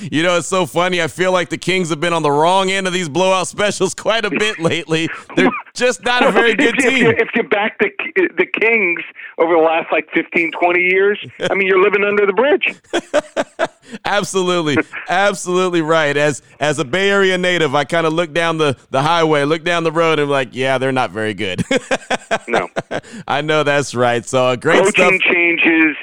you 0.01 0.23
know, 0.23 0.37
it's 0.37 0.47
so 0.47 0.65
funny. 0.65 1.01
I 1.01 1.07
feel 1.07 1.31
like 1.31 1.49
the 1.49 1.57
Kings 1.57 1.89
have 1.89 1.99
been 1.99 2.13
on 2.13 2.21
the 2.21 2.31
wrong 2.31 2.69
end 2.69 2.85
of 2.85 2.93
these 2.93 3.07
blowout 3.07 3.47
specials 3.47 3.95
quite 3.95 4.25
a 4.25 4.29
bit 4.29 4.59
lately. 4.59 5.09
They're 5.35 5.49
just 5.73 6.03
not 6.03 6.23
a 6.23 6.31
very 6.31 6.55
good 6.55 6.77
if, 6.77 6.83
team. 6.83 6.93
If 6.93 7.01
you, 7.01 7.09
if 7.09 7.29
you 7.35 7.43
back 7.43 7.79
the 7.79 7.89
the 8.37 8.45
Kings 8.45 9.01
over 9.37 9.53
the 9.53 9.61
last 9.61 9.91
like 9.91 10.09
15, 10.13 10.51
20 10.51 10.79
years, 10.79 11.25
I 11.39 11.55
mean, 11.55 11.67
you're 11.67 11.81
living 11.81 12.03
under 12.03 12.25
the 12.25 12.33
bridge. 12.33 12.75
absolutely, 14.05 14.77
absolutely 15.09 15.81
right. 15.81 16.17
As 16.17 16.41
as 16.59 16.79
a 16.79 16.85
Bay 16.85 17.09
Area 17.09 17.37
native, 17.37 17.73
I 17.73 17.85
kind 17.85 18.05
of 18.05 18.13
look 18.13 18.33
down 18.33 18.57
the 18.57 18.77
the 18.89 19.01
highway, 19.01 19.43
look 19.45 19.63
down 19.63 19.83
the 19.83 19.91
road, 19.91 20.19
and 20.19 20.23
I'm 20.23 20.29
like, 20.29 20.49
yeah, 20.51 20.77
they're 20.77 20.91
not 20.91 21.11
very 21.11 21.33
good. 21.33 21.63
no, 22.47 22.69
I 23.27 23.41
know 23.41 23.63
that's 23.63 23.95
right. 23.95 24.25
So 24.25 24.47
uh, 24.47 24.55
great 24.55 24.83
coaching 24.83 25.19
stuff. 25.19 25.33
changes, 25.33 25.95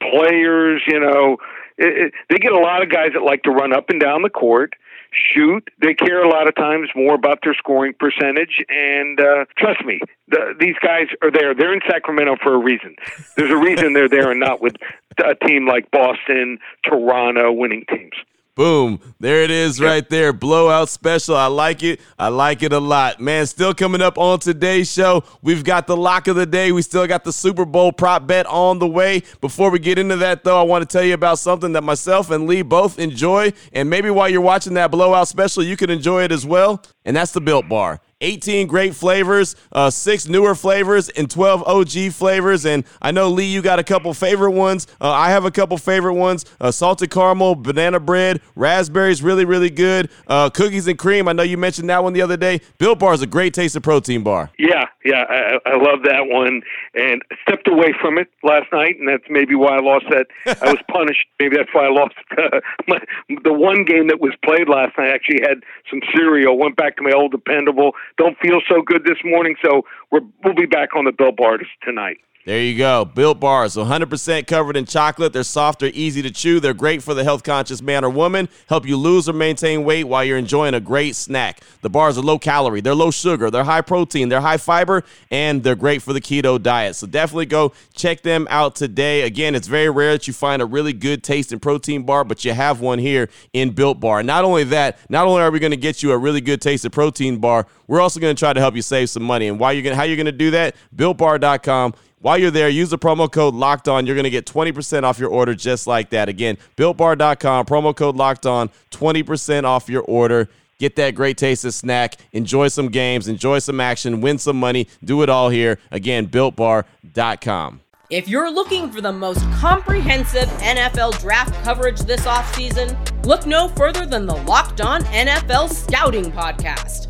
players. 0.00 0.82
You 0.86 1.00
know, 1.00 1.36
it, 1.78 2.06
it, 2.06 2.12
they 2.28 2.38
get 2.38 2.52
a 2.52 2.58
lot 2.58 2.82
of 2.82 2.90
guys 2.90 3.10
that 3.14 3.22
like 3.22 3.42
to 3.44 3.50
run 3.50 3.72
up 3.72 3.90
and 3.90 4.00
down 4.00 4.22
the 4.22 4.30
court 4.30 4.74
shoot. 5.12 5.68
They 5.80 5.94
care 5.94 6.22
a 6.22 6.28
lot 6.28 6.48
of 6.48 6.54
times 6.54 6.88
more 6.94 7.14
about 7.14 7.40
their 7.42 7.54
scoring 7.54 7.94
percentage. 7.98 8.64
And 8.68 9.20
uh, 9.20 9.44
trust 9.56 9.84
me, 9.84 10.00
the, 10.28 10.54
these 10.58 10.76
guys 10.82 11.08
are 11.22 11.30
there. 11.30 11.54
They're 11.54 11.72
in 11.72 11.80
Sacramento 11.88 12.36
for 12.42 12.54
a 12.54 12.58
reason. 12.58 12.96
There's 13.36 13.50
a 13.50 13.56
reason 13.56 13.92
they're 13.92 14.08
there 14.08 14.30
and 14.30 14.40
not 14.40 14.60
with 14.60 14.76
a 15.18 15.34
team 15.46 15.66
like 15.66 15.90
Boston, 15.90 16.58
Toronto, 16.84 17.52
winning 17.52 17.84
teams. 17.88 18.14
Boom. 18.60 19.00
There 19.18 19.42
it 19.42 19.50
is 19.50 19.80
right 19.80 20.06
there. 20.10 20.34
Blowout 20.34 20.90
special. 20.90 21.34
I 21.34 21.46
like 21.46 21.82
it. 21.82 21.98
I 22.18 22.28
like 22.28 22.62
it 22.62 22.74
a 22.74 22.78
lot. 22.78 23.18
Man, 23.18 23.46
still 23.46 23.72
coming 23.72 24.02
up 24.02 24.18
on 24.18 24.38
today's 24.38 24.92
show. 24.92 25.24
We've 25.40 25.64
got 25.64 25.86
the 25.86 25.96
lock 25.96 26.28
of 26.28 26.36
the 26.36 26.44
day. 26.44 26.70
We 26.70 26.82
still 26.82 27.06
got 27.06 27.24
the 27.24 27.32
Super 27.32 27.64
Bowl 27.64 27.90
prop 27.90 28.26
bet 28.26 28.44
on 28.44 28.78
the 28.78 28.86
way. 28.86 29.22
Before 29.40 29.70
we 29.70 29.78
get 29.78 29.98
into 29.98 30.16
that, 30.16 30.44
though, 30.44 30.60
I 30.60 30.62
want 30.64 30.86
to 30.86 30.92
tell 30.92 31.02
you 31.02 31.14
about 31.14 31.38
something 31.38 31.72
that 31.72 31.82
myself 31.82 32.30
and 32.30 32.46
Lee 32.46 32.60
both 32.60 32.98
enjoy. 32.98 33.54
And 33.72 33.88
maybe 33.88 34.10
while 34.10 34.28
you're 34.28 34.42
watching 34.42 34.74
that 34.74 34.90
blowout 34.90 35.28
special, 35.28 35.62
you 35.62 35.78
can 35.78 35.88
enjoy 35.88 36.24
it 36.24 36.30
as 36.30 36.44
well. 36.44 36.82
And 37.06 37.16
that's 37.16 37.32
the 37.32 37.40
Built 37.40 37.66
Bar. 37.66 38.02
18 38.20 38.66
great 38.66 38.94
flavors, 38.94 39.56
uh, 39.72 39.90
six 39.90 40.28
newer 40.28 40.54
flavors, 40.54 41.08
and 41.10 41.30
12 41.30 41.62
OG 41.66 42.12
flavors. 42.12 42.66
And 42.66 42.84
I 43.00 43.10
know, 43.10 43.28
Lee, 43.28 43.46
you 43.46 43.62
got 43.62 43.78
a 43.78 43.84
couple 43.84 44.12
favorite 44.14 44.52
ones. 44.52 44.86
Uh, 45.00 45.10
I 45.10 45.30
have 45.30 45.44
a 45.44 45.50
couple 45.50 45.76
favorite 45.78 46.14
ones 46.14 46.44
uh, 46.60 46.70
salted 46.70 47.10
caramel, 47.10 47.54
banana 47.54 48.00
bread, 48.00 48.40
raspberries, 48.54 49.22
really, 49.22 49.44
really 49.44 49.70
good. 49.70 50.10
Uh, 50.26 50.50
cookies 50.50 50.86
and 50.86 50.98
cream. 50.98 51.28
I 51.28 51.32
know 51.32 51.42
you 51.42 51.56
mentioned 51.56 51.88
that 51.90 52.02
one 52.02 52.12
the 52.12 52.22
other 52.22 52.36
day. 52.36 52.60
Built 52.78 52.98
Bar 52.98 53.14
is 53.14 53.22
a 53.22 53.26
great 53.26 53.54
taste 53.54 53.76
of 53.76 53.82
protein 53.82 54.22
bar. 54.22 54.50
Yeah, 54.58 54.84
yeah, 55.04 55.24
I, 55.28 55.58
I 55.66 55.76
love 55.76 56.02
that 56.04 56.26
one. 56.26 56.62
And 56.94 57.22
stepped 57.42 57.68
away 57.68 57.94
from 58.00 58.18
it 58.18 58.28
last 58.42 58.66
night, 58.72 58.96
and 58.98 59.08
that's 59.08 59.24
maybe 59.30 59.54
why 59.54 59.76
I 59.76 59.80
lost 59.80 60.06
that. 60.10 60.26
I 60.62 60.72
was 60.72 60.82
punished. 60.92 61.26
Maybe 61.38 61.56
that's 61.56 61.70
why 61.72 61.86
I 61.86 61.90
lost 61.90 62.14
uh, 62.36 62.60
my, 62.88 62.98
the 63.44 63.52
one 63.52 63.84
game 63.84 64.08
that 64.08 64.20
was 64.20 64.32
played 64.44 64.68
last 64.68 64.96
night. 64.98 65.08
I 65.08 65.14
actually 65.14 65.40
had 65.40 65.62
some 65.90 66.00
cereal, 66.14 66.58
went 66.58 66.76
back 66.76 66.96
to 66.96 67.02
my 67.02 67.12
old 67.12 67.32
dependable 67.32 67.92
don't 68.20 68.38
feel 68.38 68.60
so 68.68 68.82
good 68.82 69.04
this 69.04 69.16
morning. 69.24 69.56
So 69.64 69.82
we're, 70.10 70.20
we'll 70.44 70.54
be 70.54 70.66
back 70.66 70.94
on 70.94 71.06
the 71.06 71.12
Built 71.12 71.36
Bars 71.36 71.66
tonight. 71.82 72.18
There 72.46 72.62
you 72.62 72.78
go. 72.78 73.04
Built 73.04 73.38
bars, 73.38 73.76
100% 73.76 74.46
covered 74.46 74.74
in 74.74 74.86
chocolate. 74.86 75.34
They're 75.34 75.42
soft, 75.42 75.80
they're 75.80 75.90
easy 75.92 76.22
to 76.22 76.30
chew. 76.30 76.58
They're 76.58 76.72
great 76.72 77.02
for 77.02 77.12
the 77.12 77.22
health 77.22 77.42
conscious 77.42 77.82
man 77.82 78.02
or 78.02 78.08
woman. 78.08 78.48
Help 78.66 78.86
you 78.86 78.96
lose 78.96 79.28
or 79.28 79.34
maintain 79.34 79.84
weight 79.84 80.04
while 80.04 80.24
you're 80.24 80.38
enjoying 80.38 80.72
a 80.72 80.80
great 80.80 81.16
snack. 81.16 81.60
The 81.82 81.90
bars 81.90 82.16
are 82.16 82.22
low 82.22 82.38
calorie, 82.38 82.80
they're 82.80 82.94
low 82.94 83.10
sugar, 83.10 83.50
they're 83.50 83.64
high 83.64 83.82
protein, 83.82 84.30
they're 84.30 84.40
high 84.40 84.56
fiber, 84.56 85.04
and 85.30 85.62
they're 85.62 85.76
great 85.76 86.00
for 86.00 86.14
the 86.14 86.20
keto 86.20 86.60
diet. 86.60 86.96
So 86.96 87.06
definitely 87.06 87.44
go 87.44 87.74
check 87.92 88.22
them 88.22 88.46
out 88.48 88.74
today. 88.74 89.22
Again, 89.22 89.54
it's 89.54 89.68
very 89.68 89.90
rare 89.90 90.12
that 90.12 90.26
you 90.26 90.32
find 90.32 90.62
a 90.62 90.66
really 90.66 90.94
good 90.94 91.22
taste 91.22 91.52
in 91.52 91.60
protein 91.60 92.04
bar, 92.04 92.24
but 92.24 92.42
you 92.42 92.54
have 92.54 92.80
one 92.80 92.98
here 92.98 93.28
in 93.52 93.72
Built 93.72 94.00
Bar. 94.00 94.22
Not 94.22 94.46
only 94.46 94.64
that, 94.64 94.98
not 95.10 95.26
only 95.26 95.42
are 95.42 95.50
we 95.50 95.58
going 95.58 95.72
to 95.72 95.76
get 95.76 96.02
you 96.02 96.12
a 96.12 96.18
really 96.18 96.40
good 96.40 96.62
taste 96.62 96.86
of 96.86 96.92
protein 96.92 97.36
bar, 97.36 97.66
we're 97.86 98.00
also 98.00 98.18
going 98.18 98.34
to 98.34 98.38
try 98.38 98.54
to 98.54 98.60
help 98.60 98.76
you 98.76 98.82
save 98.82 99.10
some 99.10 99.24
money. 99.24 99.48
And 99.48 99.60
why 99.60 99.72
you're 99.72 99.82
going 99.82 99.94
how 99.94 100.04
you're 100.04 100.16
going 100.16 100.24
to 100.24 100.32
do 100.32 100.52
that? 100.52 100.74
BuiltBar.com 100.96 101.92
while 102.20 102.36
you're 102.38 102.50
there, 102.50 102.68
use 102.68 102.90
the 102.90 102.98
promo 102.98 103.30
code 103.30 103.54
locked 103.54 103.88
on. 103.88 104.06
You're 104.06 104.14
going 104.14 104.24
to 104.24 104.30
get 104.30 104.46
20% 104.46 105.04
off 105.04 105.18
your 105.18 105.30
order 105.30 105.54
just 105.54 105.86
like 105.86 106.10
that. 106.10 106.28
Again, 106.28 106.58
builtbar.com, 106.76 107.66
promo 107.66 107.96
code 107.96 108.16
locked 108.16 108.46
on, 108.46 108.70
20% 108.90 109.64
off 109.64 109.88
your 109.88 110.02
order. 110.02 110.48
Get 110.78 110.96
that 110.96 111.14
great 111.14 111.36
taste 111.36 111.64
of 111.66 111.74
snack, 111.74 112.16
enjoy 112.32 112.68
some 112.68 112.88
games, 112.88 113.28
enjoy 113.28 113.58
some 113.58 113.80
action, 113.80 114.22
win 114.22 114.38
some 114.38 114.58
money, 114.58 114.88
do 115.04 115.22
it 115.22 115.28
all 115.28 115.50
here. 115.50 115.78
Again, 115.90 116.26
builtbar.com. 116.26 117.80
If 118.08 118.26
you're 118.26 118.50
looking 118.50 118.90
for 118.90 119.00
the 119.00 119.12
most 119.12 119.40
comprehensive 119.52 120.48
NFL 120.58 121.20
draft 121.20 121.54
coverage 121.62 122.00
this 122.00 122.22
offseason, 122.22 122.96
look 123.24 123.46
no 123.46 123.68
further 123.68 124.04
than 124.04 124.26
the 124.26 124.34
Locked 124.34 124.80
On 124.80 125.02
NFL 125.04 125.70
Scouting 125.70 126.32
Podcast. 126.32 127.09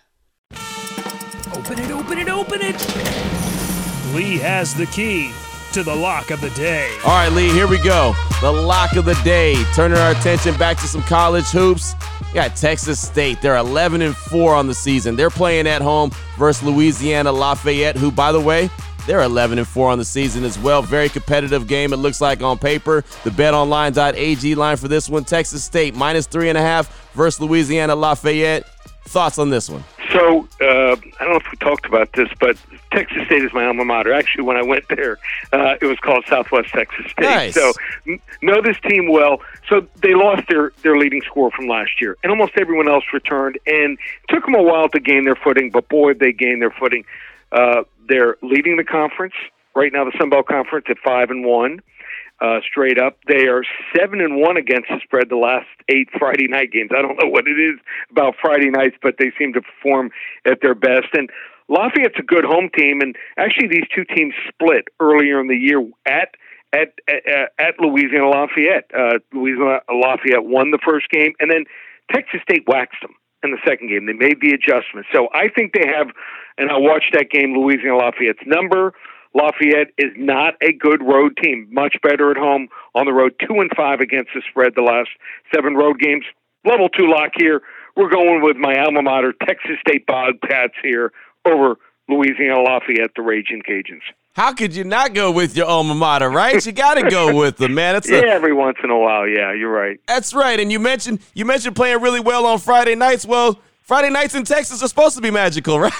Open 1.53 1.79
it, 1.79 1.91
open 1.91 2.17
it, 2.17 2.29
open 2.29 2.61
it. 2.61 2.75
Lee 4.15 4.37
has 4.37 4.73
the 4.73 4.85
key 4.85 5.33
to 5.73 5.83
the 5.83 5.93
lock 5.93 6.31
of 6.31 6.39
the 6.39 6.49
day. 6.51 6.89
All 7.03 7.11
right, 7.11 7.31
Lee, 7.31 7.49
here 7.51 7.67
we 7.67 7.77
go. 7.77 8.13
The 8.39 8.51
lock 8.51 8.95
of 8.95 9.03
the 9.03 9.15
day. 9.23 9.61
Turning 9.75 9.97
our 9.97 10.11
attention 10.11 10.57
back 10.57 10.77
to 10.77 10.87
some 10.87 11.01
college 11.03 11.47
hoops. 11.47 11.93
You 12.29 12.35
got 12.35 12.55
Texas 12.55 13.05
State. 13.05 13.41
They're 13.41 13.57
11 13.57 14.01
and 14.01 14.15
4 14.15 14.55
on 14.55 14.67
the 14.67 14.73
season. 14.73 15.17
They're 15.17 15.29
playing 15.29 15.67
at 15.67 15.81
home 15.81 16.11
versus 16.37 16.63
Louisiana 16.63 17.33
Lafayette, 17.33 17.97
who, 17.97 18.11
by 18.11 18.31
the 18.31 18.39
way, 18.39 18.69
they're 19.05 19.21
11 19.21 19.57
and 19.57 19.67
4 19.67 19.91
on 19.91 19.97
the 19.97 20.05
season 20.05 20.45
as 20.45 20.57
well. 20.57 20.81
Very 20.81 21.09
competitive 21.09 21.67
game, 21.67 21.91
it 21.91 21.97
looks 21.97 22.21
like 22.21 22.41
on 22.41 22.57
paper. 22.59 23.03
The 23.25 23.29
betonline.ag 23.29 24.55
line 24.55 24.77
for 24.77 24.87
this 24.87 25.09
one 25.09 25.25
Texas 25.25 25.65
State 25.65 25.95
minus 25.95 26.27
three 26.27 26.47
and 26.47 26.57
a 26.57 26.61
half 26.61 27.11
versus 27.13 27.41
Louisiana 27.41 27.95
Lafayette. 27.95 28.65
Thoughts 29.05 29.37
on 29.37 29.49
this 29.49 29.69
one? 29.69 29.83
So, 30.11 30.47
uh, 30.59 30.95
I 30.95 31.23
don't 31.23 31.29
know 31.29 31.35
if 31.37 31.51
we 31.51 31.57
talked 31.57 31.85
about 31.85 32.11
this, 32.13 32.27
but 32.39 32.57
Texas 32.91 33.25
State 33.25 33.43
is 33.43 33.53
my 33.53 33.65
alma 33.65 33.85
mater. 33.85 34.11
Actually, 34.11 34.43
when 34.43 34.57
I 34.57 34.63
went 34.63 34.85
there, 34.89 35.17
uh, 35.53 35.75
it 35.81 35.85
was 35.85 35.97
called 35.99 36.25
Southwest 36.27 36.69
Texas 36.69 37.05
State. 37.11 37.23
Nice. 37.23 37.53
So, 37.53 37.73
n- 38.07 38.19
know 38.41 38.61
this 38.61 38.77
team 38.81 39.09
well. 39.09 39.41
So, 39.69 39.87
they 40.01 40.13
lost 40.13 40.47
their, 40.49 40.73
their 40.83 40.97
leading 40.97 41.21
scorer 41.21 41.51
from 41.51 41.67
last 41.67 42.01
year, 42.01 42.17
and 42.23 42.31
almost 42.31 42.53
everyone 42.57 42.89
else 42.89 43.05
returned. 43.13 43.57
And 43.65 43.97
it 43.97 44.33
took 44.33 44.45
them 44.45 44.55
a 44.55 44.63
while 44.63 44.89
to 44.89 44.99
gain 44.99 45.25
their 45.25 45.35
footing, 45.35 45.71
but 45.71 45.87
boy, 45.87 46.13
they 46.13 46.33
gained 46.33 46.61
their 46.61 46.71
footing. 46.71 47.05
Uh, 47.51 47.83
they're 48.07 48.37
leading 48.41 48.77
the 48.77 48.83
conference 48.83 49.33
right 49.75 49.93
now, 49.93 50.03
the 50.03 50.13
Sun 50.17 50.29
Belt 50.29 50.47
Conference 50.47 50.87
at 50.89 50.97
five 50.99 51.29
and 51.29 51.45
one 51.45 51.81
uh, 52.41 52.59
straight 52.67 52.99
up. 52.99 53.19
They 53.27 53.47
are 53.47 53.63
seven 53.95 54.19
and 54.19 54.41
one 54.41 54.57
against 54.57 54.89
the 54.89 54.99
spread 55.03 55.29
the 55.29 55.37
last 55.37 55.67
eight 55.87 56.09
Friday 56.17 56.47
night 56.47 56.71
games. 56.71 56.89
I 56.91 57.01
don't 57.01 57.17
know 57.21 57.29
what 57.29 57.47
it 57.47 57.59
is 57.59 57.79
about 58.09 58.35
Friday 58.41 58.69
nights, 58.69 58.97
but 59.01 59.15
they 59.19 59.31
seem 59.37 59.53
to 59.53 59.61
perform 59.61 60.09
at 60.45 60.59
their 60.61 60.75
best. 60.75 61.07
And 61.13 61.29
Lafayette's 61.69 62.19
a 62.19 62.23
good 62.23 62.43
home 62.43 62.69
team, 62.75 62.99
and 63.01 63.15
actually 63.37 63.67
these 63.67 63.87
two 63.95 64.03
teams 64.03 64.33
split 64.49 64.87
earlier 64.99 65.39
in 65.39 65.47
the 65.47 65.57
year 65.57 65.87
at. 66.05 66.35
At, 66.73 66.93
at 67.05 67.51
at 67.59 67.73
Louisiana 67.81 68.29
Lafayette, 68.29 68.89
uh, 68.97 69.19
Louisiana 69.33 69.81
Lafayette 69.91 70.45
won 70.45 70.71
the 70.71 70.79
first 70.79 71.09
game, 71.09 71.33
and 71.41 71.51
then 71.51 71.65
Texas 72.13 72.39
State 72.43 72.63
waxed 72.65 73.01
them 73.01 73.11
in 73.43 73.51
the 73.51 73.57
second 73.67 73.89
game. 73.89 74.05
They 74.05 74.13
made 74.13 74.39
the 74.39 74.51
adjustment, 74.55 75.05
so 75.11 75.27
I 75.33 75.49
think 75.49 75.73
they 75.73 75.85
have. 75.85 76.07
And 76.57 76.71
I 76.71 76.77
watched 76.77 77.11
that 77.11 77.29
game, 77.29 77.57
Louisiana 77.57 77.97
Lafayette's 77.97 78.45
number. 78.45 78.93
Lafayette 79.33 79.91
is 79.97 80.11
not 80.17 80.55
a 80.61 80.73
good 80.73 81.01
road 81.01 81.37
team. 81.41 81.67
Much 81.71 81.95
better 82.03 82.31
at 82.31 82.37
home 82.37 82.67
on 82.95 83.05
the 83.05 83.13
road. 83.13 83.33
Two 83.39 83.59
and 83.59 83.71
five 83.75 83.99
against 83.99 84.31
the 84.35 84.41
spread 84.49 84.73
the 84.75 84.81
last 84.81 85.09
seven 85.53 85.75
road 85.75 85.99
games. 85.99 86.25
Level 86.65 86.89
two 86.89 87.07
lock 87.07 87.31
here. 87.37 87.61
We're 87.95 88.09
going 88.09 88.41
with 88.41 88.57
my 88.57 88.77
alma 88.79 89.01
mater, 89.01 89.33
Texas 89.45 89.77
State 89.85 90.05
Bobcats 90.05 90.73
here 90.81 91.11
over 91.45 91.77
Louisiana 92.07 92.61
Lafayette, 92.61 93.11
the 93.15 93.21
Raging 93.21 93.61
Cajuns. 93.67 94.01
How 94.33 94.53
could 94.53 94.73
you 94.73 94.85
not 94.85 95.13
go 95.13 95.29
with 95.29 95.57
your 95.57 95.65
alma 95.65 95.93
mater, 95.93 96.29
right? 96.29 96.65
You 96.65 96.71
got 96.71 96.93
to 96.93 97.09
go 97.09 97.35
with 97.39 97.57
them, 97.57 97.73
man. 97.73 97.97
It's 97.97 98.09
a, 98.09 98.15
yeah, 98.15 98.33
every 98.33 98.53
once 98.53 98.77
in 98.83 98.89
a 98.89 98.97
while. 98.97 99.27
Yeah, 99.27 99.53
you're 99.53 99.71
right. 99.71 99.99
That's 100.07 100.33
right. 100.33 100.59
And 100.59 100.71
you 100.71 100.79
mentioned 100.79 101.19
you 101.33 101.45
mentioned 101.45 101.75
playing 101.75 102.01
really 102.01 102.21
well 102.21 102.45
on 102.45 102.59
Friday 102.59 102.95
nights. 102.95 103.25
Well, 103.25 103.59
Friday 103.91 104.09
nights 104.09 104.35
in 104.35 104.45
Texas 104.45 104.81
are 104.81 104.87
supposed 104.87 105.17
to 105.17 105.21
be 105.21 105.31
magical, 105.31 105.77
right? 105.81 105.91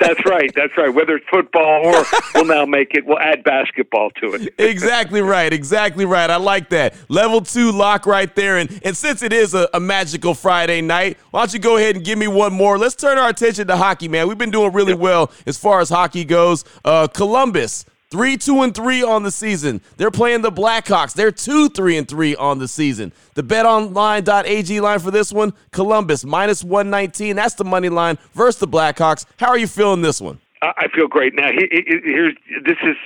that's 0.00 0.24
right. 0.24 0.50
That's 0.56 0.72
right. 0.78 0.88
Whether 0.88 1.16
it's 1.16 1.26
football 1.30 1.84
or 1.84 2.02
we'll 2.34 2.46
now 2.46 2.64
make 2.64 2.94
it, 2.94 3.04
we'll 3.04 3.18
add 3.18 3.44
basketball 3.44 4.08
to 4.22 4.32
it. 4.32 4.54
exactly 4.58 5.20
right. 5.20 5.52
Exactly 5.52 6.06
right. 6.06 6.30
I 6.30 6.36
like 6.36 6.70
that. 6.70 6.94
Level 7.10 7.42
two 7.42 7.72
lock 7.72 8.06
right 8.06 8.34
there. 8.34 8.56
And, 8.56 8.80
and 8.82 8.96
since 8.96 9.22
it 9.22 9.34
is 9.34 9.52
a, 9.52 9.68
a, 9.74 9.80
magical 9.80 10.32
Friday 10.32 10.80
night, 10.80 11.18
why 11.30 11.40
don't 11.40 11.52
you 11.52 11.58
go 11.58 11.76
ahead 11.76 11.96
and 11.96 12.02
give 12.02 12.18
me 12.18 12.26
one 12.26 12.54
more? 12.54 12.78
Let's 12.78 12.94
turn 12.94 13.18
our 13.18 13.28
attention 13.28 13.66
to 13.66 13.76
hockey, 13.76 14.08
man. 14.08 14.28
We've 14.28 14.38
been 14.38 14.50
doing 14.50 14.72
really 14.72 14.94
well 14.94 15.30
as 15.44 15.58
far 15.58 15.80
as 15.80 15.90
hockey 15.90 16.24
goes. 16.24 16.64
Uh, 16.86 17.06
Columbus. 17.06 17.84
Three, 18.08 18.36
two, 18.36 18.62
and 18.62 18.72
three 18.72 19.02
on 19.02 19.24
the 19.24 19.32
season. 19.32 19.80
They're 19.96 20.12
playing 20.12 20.42
the 20.42 20.52
Blackhawks. 20.52 21.12
They're 21.12 21.32
two, 21.32 21.68
three, 21.68 21.96
and 21.96 22.08
three 22.08 22.36
on 22.36 22.60
the 22.60 22.68
season. 22.68 23.12
The 23.34 23.42
betonline.ag 23.42 24.80
line 24.80 24.98
for 25.00 25.10
this 25.10 25.32
one 25.32 25.54
Columbus 25.72 26.24
minus 26.24 26.62
119. 26.62 27.34
That's 27.34 27.54
the 27.54 27.64
money 27.64 27.88
line 27.88 28.16
versus 28.32 28.60
the 28.60 28.68
Blackhawks. 28.68 29.26
How 29.38 29.48
are 29.48 29.58
you 29.58 29.66
feeling 29.66 30.02
this 30.02 30.20
one? 30.20 30.38
I 30.62 30.86
feel 30.94 31.08
great. 31.08 31.34
Now, 31.34 31.50
here's 31.50 32.34
this 32.64 32.76
is 32.84 32.96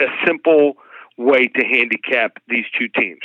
a 0.00 0.06
simple 0.24 0.74
way 1.18 1.48
to 1.48 1.64
handicap 1.64 2.38
these 2.48 2.64
two 2.78 2.86
teams. 2.88 3.22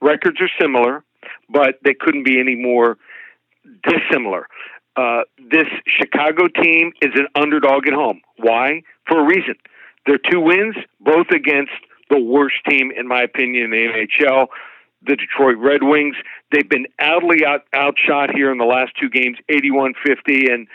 Records 0.00 0.40
are 0.40 0.50
similar, 0.60 1.02
but 1.48 1.80
they 1.84 1.94
couldn't 1.98 2.22
be 2.22 2.38
any 2.38 2.54
more 2.54 2.98
dissimilar. 3.82 4.46
Uh, 4.96 5.22
this 5.50 5.66
Chicago 5.86 6.46
team 6.46 6.92
is 7.02 7.10
an 7.16 7.26
underdog 7.34 7.88
at 7.88 7.94
home. 7.94 8.20
Why? 8.36 8.82
For 9.08 9.20
a 9.20 9.24
reason 9.24 9.54
their 10.08 10.18
two 10.18 10.40
wins, 10.40 10.74
both 11.00 11.28
against 11.30 11.72
the 12.10 12.18
worst 12.18 12.56
team, 12.68 12.90
in 12.96 13.06
my 13.06 13.22
opinion, 13.22 13.64
in 13.64 13.70
the 13.70 14.06
NHL. 14.26 14.46
the 15.02 15.14
Detroit 15.14 15.58
Red 15.58 15.82
Wings. 15.82 16.16
They've 16.50 16.68
been 16.68 16.86
outly 16.98 17.44
out, 17.46 17.64
outshot 17.72 18.30
here 18.34 18.50
in 18.50 18.58
the 18.58 18.64
last 18.64 18.92
two 19.00 19.10
games, 19.10 19.36
81-50, 19.48 20.52
and 20.52 20.66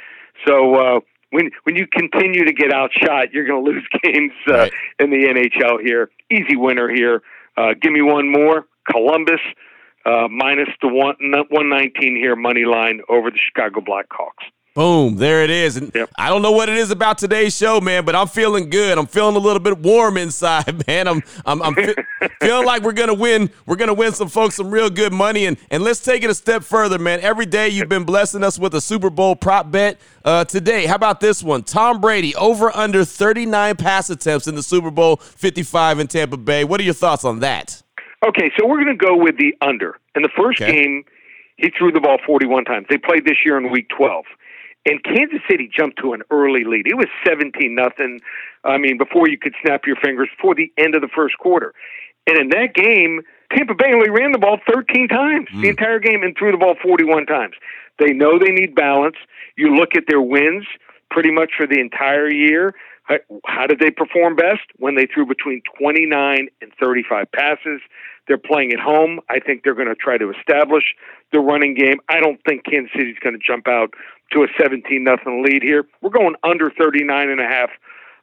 so 0.47 0.75
uh, 0.75 0.99
when 1.31 1.49
when 1.63 1.75
you 1.75 1.87
continue 1.87 2.45
to 2.45 2.53
get 2.53 2.71
outshot, 2.71 3.33
you're 3.33 3.45
going 3.45 3.65
to 3.65 3.71
lose 3.71 3.87
games 4.03 4.33
uh, 4.47 4.53
right. 4.53 4.73
in 4.99 5.09
the 5.09 5.17
NHL 5.17 5.81
here. 5.81 6.09
Easy 6.31 6.55
winner 6.55 6.87
here. 6.87 7.21
Uh, 7.57 7.73
give 7.79 7.91
me 7.91 8.01
one 8.01 8.31
more. 8.31 8.65
Columbus 8.89 9.41
uh, 10.05 10.27
minus 10.29 10.69
the 10.81 10.87
one 10.87 11.15
one 11.49 11.69
nineteen 11.69 12.15
here 12.15 12.35
money 12.35 12.65
line 12.65 13.01
over 13.09 13.31
the 13.31 13.37
Chicago 13.37 13.81
Blackhawks. 13.81 14.45
Boom, 14.75 15.17
there 15.17 15.43
it 15.43 15.51
is. 15.51 15.77
And 15.77 15.91
yep. 15.93 16.09
I 16.17 16.29
don't 16.29 16.41
know 16.41 16.51
what 16.51 16.67
it 16.67 16.75
is 16.75 16.89
about 16.89 17.19
today's 17.19 17.55
show, 17.55 17.79
man, 17.79 18.05
but 18.05 18.15
I'm 18.15 18.27
feeling 18.27 18.71
good. 18.71 18.97
I'm 18.97 19.05
feeling 19.05 19.35
a 19.35 19.39
little 19.39 19.59
bit 19.59 19.77
warm 19.77 20.17
inside, 20.17 20.87
man. 20.87 21.07
I'm 21.07 21.21
I'm, 21.45 21.61
I'm 21.61 21.75
fe- 21.75 21.93
feeling 22.41 22.65
like 22.65 22.81
we're 22.81 22.93
gonna 22.93 23.13
win. 23.13 23.51
We're 23.67 23.75
gonna 23.75 23.93
win 23.93 24.13
some 24.13 24.29
folks 24.29 24.55
some 24.55 24.71
real 24.71 24.89
good 24.89 25.13
money. 25.13 25.45
And 25.45 25.57
and 25.69 25.83
let's 25.83 26.03
take 26.03 26.23
it 26.23 26.29
a 26.31 26.33
step 26.33 26.63
further, 26.63 26.97
man. 26.97 27.19
Every 27.19 27.45
day 27.45 27.69
you've 27.69 27.87
been 27.87 28.03
blessing 28.03 28.43
us 28.43 28.57
with 28.57 28.73
a 28.73 28.81
Super 28.81 29.11
Bowl 29.11 29.35
prop 29.35 29.69
bet. 29.69 29.99
Uh, 30.25 30.43
today, 30.43 30.87
how 30.87 30.95
about 30.95 31.19
this 31.19 31.43
one? 31.43 31.61
Tom 31.61 32.01
Brady 32.01 32.33
over 32.35 32.75
under 32.75 33.05
39 33.05 33.75
pass 33.75 34.09
attempts 34.09 34.47
in 34.47 34.55
the 34.55 34.63
Super 34.63 34.89
Bowl 34.89 35.17
55 35.17 35.99
in 35.99 36.07
Tampa 36.07 36.37
Bay. 36.37 36.63
What 36.63 36.79
are 36.79 36.83
your 36.83 36.95
thoughts 36.95 37.25
on 37.25 37.41
that? 37.41 37.83
Okay, 38.25 38.49
so 38.57 38.65
we're 38.65 38.81
going 38.81 38.97
to 38.97 39.05
go 39.05 39.17
with 39.17 39.37
the 39.37 39.53
under. 39.59 39.99
In 40.15 40.21
the 40.21 40.29
first 40.35 40.61
okay. 40.61 40.71
game, 40.71 41.03
he 41.57 41.69
threw 41.77 41.91
the 41.91 41.99
ball 41.99 42.19
41 42.25 42.63
times. 42.63 42.87
They 42.89 42.97
played 42.97 43.25
this 43.25 43.35
year 43.45 43.57
in 43.57 43.69
Week 43.69 43.89
12 43.89 44.23
and 44.85 45.03
Kansas 45.03 45.39
City 45.49 45.69
jumped 45.71 45.99
to 45.99 46.13
an 46.13 46.23
early 46.29 46.63
lead. 46.65 46.87
It 46.87 46.95
was 46.95 47.07
17 47.25 47.73
nothing. 47.73 48.19
I 48.63 48.77
mean, 48.77 48.97
before 48.97 49.29
you 49.29 49.37
could 49.37 49.53
snap 49.63 49.85
your 49.85 49.95
fingers, 49.95 50.29
before 50.35 50.55
the 50.55 50.71
end 50.77 50.95
of 50.95 51.01
the 51.01 51.07
first 51.07 51.37
quarter. 51.37 51.73
And 52.27 52.37
in 52.37 52.49
that 52.49 52.73
game, 52.73 53.21
Tampa 53.51 53.75
Bay 53.75 53.93
only 53.93 54.09
ran 54.09 54.31
the 54.31 54.37
ball 54.37 54.59
13 54.71 55.07
times 55.07 55.47
mm. 55.53 55.61
the 55.61 55.69
entire 55.69 55.99
game 55.99 56.23
and 56.23 56.35
threw 56.37 56.51
the 56.51 56.57
ball 56.57 56.75
41 56.81 57.25
times. 57.25 57.55
They 57.99 58.13
know 58.13 58.39
they 58.39 58.51
need 58.51 58.75
balance. 58.75 59.15
You 59.55 59.75
look 59.75 59.95
at 59.95 60.03
their 60.07 60.21
wins 60.21 60.65
pretty 61.11 61.31
much 61.31 61.51
for 61.55 61.67
the 61.67 61.79
entire 61.79 62.29
year. 62.29 62.73
How 63.45 63.67
did 63.67 63.79
they 63.79 63.91
perform 63.91 64.35
best? 64.35 64.61
When 64.77 64.95
they 64.95 65.05
threw 65.05 65.25
between 65.25 65.61
29 65.79 66.47
and 66.61 66.71
35 66.79 67.31
passes. 67.31 67.81
They're 68.27 68.37
playing 68.37 68.71
at 68.71 68.79
home. 68.79 69.19
I 69.29 69.39
think 69.39 69.63
they're 69.63 69.75
going 69.75 69.89
to 69.89 69.95
try 69.95 70.17
to 70.17 70.31
establish 70.31 70.95
the 71.33 71.39
running 71.39 71.75
game. 71.75 71.97
I 72.07 72.21
don't 72.21 72.39
think 72.47 72.63
Kansas 72.63 72.91
City's 72.95 73.19
going 73.19 73.37
to 73.37 73.41
jump 73.45 73.67
out 73.67 73.93
to 74.31 74.43
a 74.43 74.47
17 74.57 75.03
nothing 75.03 75.43
lead 75.43 75.61
here. 75.61 75.85
We're 76.01 76.09
going 76.09 76.35
under 76.43 76.71
39 76.71 77.29
and 77.29 77.41
a 77.41 77.47
half 77.47 77.69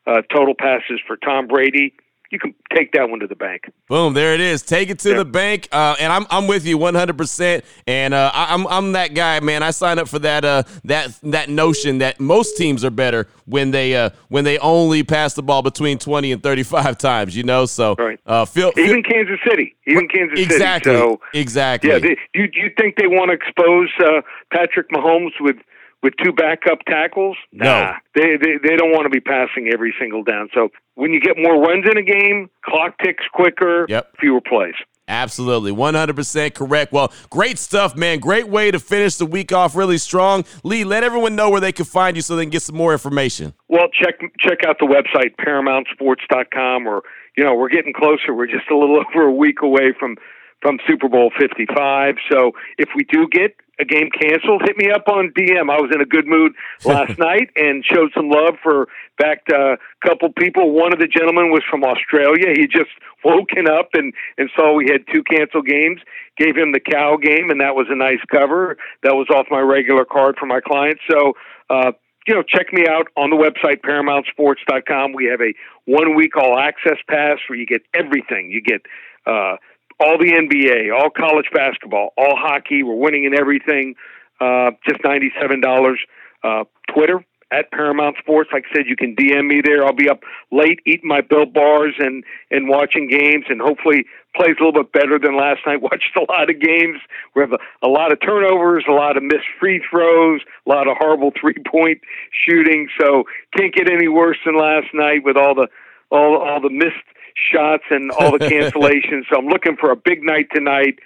uh, 0.06 0.22
total 0.34 0.54
passes 0.54 1.00
for 1.06 1.16
Tom 1.18 1.46
Brady 1.46 1.92
you 2.30 2.38
can 2.38 2.54
take 2.72 2.92
that 2.92 3.10
one 3.10 3.18
to 3.20 3.26
the 3.26 3.34
bank. 3.34 3.70
Boom, 3.88 4.14
there 4.14 4.34
it 4.34 4.40
is. 4.40 4.62
Take 4.62 4.88
it 4.88 5.00
to 5.00 5.14
the 5.14 5.24
bank. 5.24 5.68
Uh, 5.72 5.96
and 5.98 6.12
I'm 6.12 6.26
I'm 6.30 6.46
with 6.46 6.64
you 6.64 6.78
100%. 6.78 7.62
And 7.86 8.14
uh, 8.14 8.30
I'm 8.32 8.66
I'm 8.68 8.92
that 8.92 9.14
guy, 9.14 9.40
man. 9.40 9.62
I 9.62 9.72
sign 9.72 9.98
up 9.98 10.08
for 10.08 10.20
that 10.20 10.44
uh 10.44 10.62
that 10.84 11.18
that 11.24 11.48
notion 11.48 11.98
that 11.98 12.20
most 12.20 12.56
teams 12.56 12.84
are 12.84 12.90
better 12.90 13.26
when 13.46 13.72
they 13.72 13.96
uh 13.96 14.10
when 14.28 14.44
they 14.44 14.58
only 14.58 15.02
pass 15.02 15.34
the 15.34 15.42
ball 15.42 15.62
between 15.62 15.98
20 15.98 16.32
and 16.32 16.42
35 16.42 16.98
times. 16.98 17.36
You 17.36 17.42
know, 17.42 17.66
so 17.66 17.96
right. 17.96 18.20
uh, 18.26 18.44
feel, 18.44 18.70
feel 18.72 18.86
even 18.86 19.02
Kansas 19.02 19.40
City, 19.48 19.74
even 19.86 20.08
Kansas 20.08 20.38
exactly, 20.38 20.92
City. 20.92 21.02
So 21.02 21.20
exactly. 21.34 21.90
Yeah. 21.90 21.98
Do 21.98 22.16
you, 22.34 22.48
you 22.54 22.70
think 22.78 22.96
they 22.96 23.08
want 23.08 23.30
to 23.30 23.34
expose 23.34 23.90
uh, 24.00 24.22
Patrick 24.52 24.88
Mahomes 24.90 25.32
with? 25.40 25.56
With 26.02 26.14
two 26.22 26.32
backup 26.32 26.78
tackles, 26.86 27.36
no. 27.52 27.64
nah, 27.64 27.92
they, 28.14 28.36
they 28.40 28.56
they 28.62 28.76
don't 28.76 28.92
want 28.92 29.04
to 29.04 29.10
be 29.10 29.20
passing 29.20 29.70
every 29.72 29.94
single 30.00 30.22
down. 30.22 30.48
So 30.54 30.70
when 30.94 31.12
you 31.12 31.20
get 31.20 31.36
more 31.36 31.60
runs 31.60 31.86
in 31.90 31.98
a 31.98 32.02
game, 32.02 32.48
clock 32.64 32.96
ticks 33.04 33.24
quicker, 33.32 33.86
yep. 33.88 34.12
fewer 34.18 34.40
plays. 34.40 34.74
Absolutely. 35.08 35.72
100% 35.72 36.54
correct. 36.54 36.92
Well, 36.92 37.12
great 37.30 37.58
stuff, 37.58 37.96
man. 37.96 38.20
Great 38.20 38.48
way 38.48 38.70
to 38.70 38.78
finish 38.78 39.16
the 39.16 39.26
week 39.26 39.50
off 39.50 39.74
really 39.74 39.98
strong. 39.98 40.44
Lee, 40.62 40.84
let 40.84 41.02
everyone 41.02 41.34
know 41.34 41.50
where 41.50 41.60
they 41.60 41.72
can 41.72 41.84
find 41.84 42.14
you 42.14 42.22
so 42.22 42.36
they 42.36 42.44
can 42.44 42.50
get 42.50 42.62
some 42.62 42.76
more 42.76 42.92
information. 42.92 43.52
Well, 43.68 43.88
check 43.92 44.20
check 44.38 44.58
out 44.64 44.76
the 44.78 44.86
website 44.86 45.34
paramountsports.com 45.44 46.86
or 46.86 47.02
you 47.36 47.44
know, 47.44 47.54
we're 47.54 47.68
getting 47.68 47.92
closer. 47.92 48.34
We're 48.34 48.46
just 48.46 48.70
a 48.70 48.76
little 48.76 49.02
over 49.14 49.26
a 49.26 49.32
week 49.32 49.62
away 49.62 49.92
from 49.98 50.16
from 50.62 50.78
Super 50.86 51.08
Bowl 51.08 51.30
55. 51.38 52.16
So 52.30 52.52
if 52.78 52.90
we 52.94 53.04
do 53.04 53.28
get 53.30 53.56
a 53.80 53.84
game 53.84 54.10
canceled, 54.10 54.62
hit 54.64 54.76
me 54.76 54.90
up 54.90 55.08
on 55.08 55.32
DM. 55.36 55.70
I 55.70 55.80
was 55.80 55.90
in 55.92 56.00
a 56.00 56.04
good 56.04 56.26
mood 56.26 56.52
last 56.84 57.18
night 57.18 57.50
and 57.56 57.84
showed 57.84 58.10
some 58.14 58.28
love 58.28 58.56
for 58.62 58.88
back 59.18 59.46
to 59.46 59.76
a 59.78 60.06
couple 60.06 60.30
people. 60.32 60.72
One 60.72 60.92
of 60.92 60.98
the 60.98 61.06
gentlemen 61.06 61.50
was 61.50 61.62
from 61.68 61.82
Australia. 61.82 62.52
He 62.54 62.66
just 62.66 62.90
woken 63.24 63.68
up 63.68 63.90
and 63.94 64.12
and 64.38 64.50
saw 64.54 64.74
we 64.74 64.88
had 64.90 65.04
two 65.12 65.22
canceled 65.22 65.66
games. 65.66 66.00
Gave 66.36 66.56
him 66.56 66.72
the 66.72 66.80
cow 66.80 67.16
game, 67.16 67.50
and 67.50 67.60
that 67.60 67.74
was 67.74 67.86
a 67.90 67.96
nice 67.96 68.20
cover. 68.30 68.76
That 69.02 69.14
was 69.14 69.28
off 69.34 69.46
my 69.50 69.60
regular 69.60 70.04
card 70.04 70.36
for 70.38 70.46
my 70.46 70.60
clients. 70.60 71.00
So. 71.10 71.34
uh 71.68 71.92
you 72.26 72.34
know, 72.34 72.42
check 72.42 72.70
me 72.70 72.86
out 72.86 73.08
on 73.16 73.30
the 73.30 73.36
website, 73.36 73.80
ParamountSports.com. 73.80 75.14
We 75.14 75.24
have 75.24 75.40
a 75.40 75.54
one 75.86 76.14
week 76.14 76.36
all 76.36 76.58
access 76.58 76.98
pass 77.08 77.38
where 77.48 77.58
you 77.58 77.66
get 77.66 77.80
everything. 77.94 78.50
You 78.50 78.60
get 78.60 78.82
uh, 79.26 79.56
all 80.00 80.18
the 80.18 80.32
NBA, 80.32 80.94
all 80.96 81.10
college 81.10 81.46
basketball, 81.52 82.12
all 82.16 82.36
hockey. 82.36 82.82
We're 82.82 82.94
winning 82.94 83.24
in 83.24 83.38
everything. 83.38 83.94
Uh, 84.40 84.72
just 84.88 85.04
ninety-seven 85.04 85.60
dollars. 85.60 86.00
Uh, 86.42 86.64
Twitter 86.92 87.24
at 87.52 87.70
Paramount 87.70 88.16
Sports. 88.18 88.50
Like 88.52 88.64
I 88.70 88.76
said, 88.76 88.86
you 88.86 88.96
can 88.96 89.14
DM 89.14 89.46
me 89.46 89.60
there. 89.62 89.84
I'll 89.84 89.92
be 89.92 90.08
up 90.08 90.20
late 90.50 90.80
eating 90.86 91.08
my 91.08 91.20
Built 91.20 91.52
bars 91.52 91.94
and 91.98 92.24
and 92.50 92.68
watching 92.68 93.08
games, 93.08 93.44
and 93.48 93.60
hopefully 93.60 94.04
plays 94.34 94.56
a 94.60 94.64
little 94.64 94.82
bit 94.82 94.92
better 94.92 95.18
than 95.18 95.36
last 95.36 95.60
night. 95.66 95.82
Watched 95.82 96.16
a 96.16 96.32
lot 96.32 96.48
of 96.48 96.60
games. 96.60 96.98
We 97.34 97.42
have 97.42 97.52
a, 97.52 97.58
a 97.86 97.88
lot 97.88 98.12
of 98.12 98.20
turnovers, 98.20 98.84
a 98.88 98.92
lot 98.92 99.16
of 99.16 99.22
missed 99.22 99.50
free 99.58 99.82
throws, 99.90 100.40
a 100.66 100.70
lot 100.70 100.88
of 100.88 100.96
horrible 100.98 101.32
three-point 101.40 102.00
shooting. 102.46 102.88
So 103.00 103.24
can't 103.56 103.74
get 103.74 103.90
any 103.90 104.08
worse 104.08 104.38
than 104.46 104.56
last 104.56 104.88
night 104.94 105.24
with 105.24 105.36
all 105.36 105.54
the 105.54 105.68
all 106.10 106.38
all 106.38 106.60
the 106.60 106.70
missed 106.70 107.04
shots 107.52 107.84
and 107.90 108.10
all 108.10 108.32
the 108.32 108.38
cancellations. 108.52 109.24
so 109.30 109.38
I'm 109.38 109.46
looking 109.46 109.76
for 109.76 109.90
a 109.90 109.96
big 109.96 110.22
night 110.22 110.48
tonight. 110.54 110.98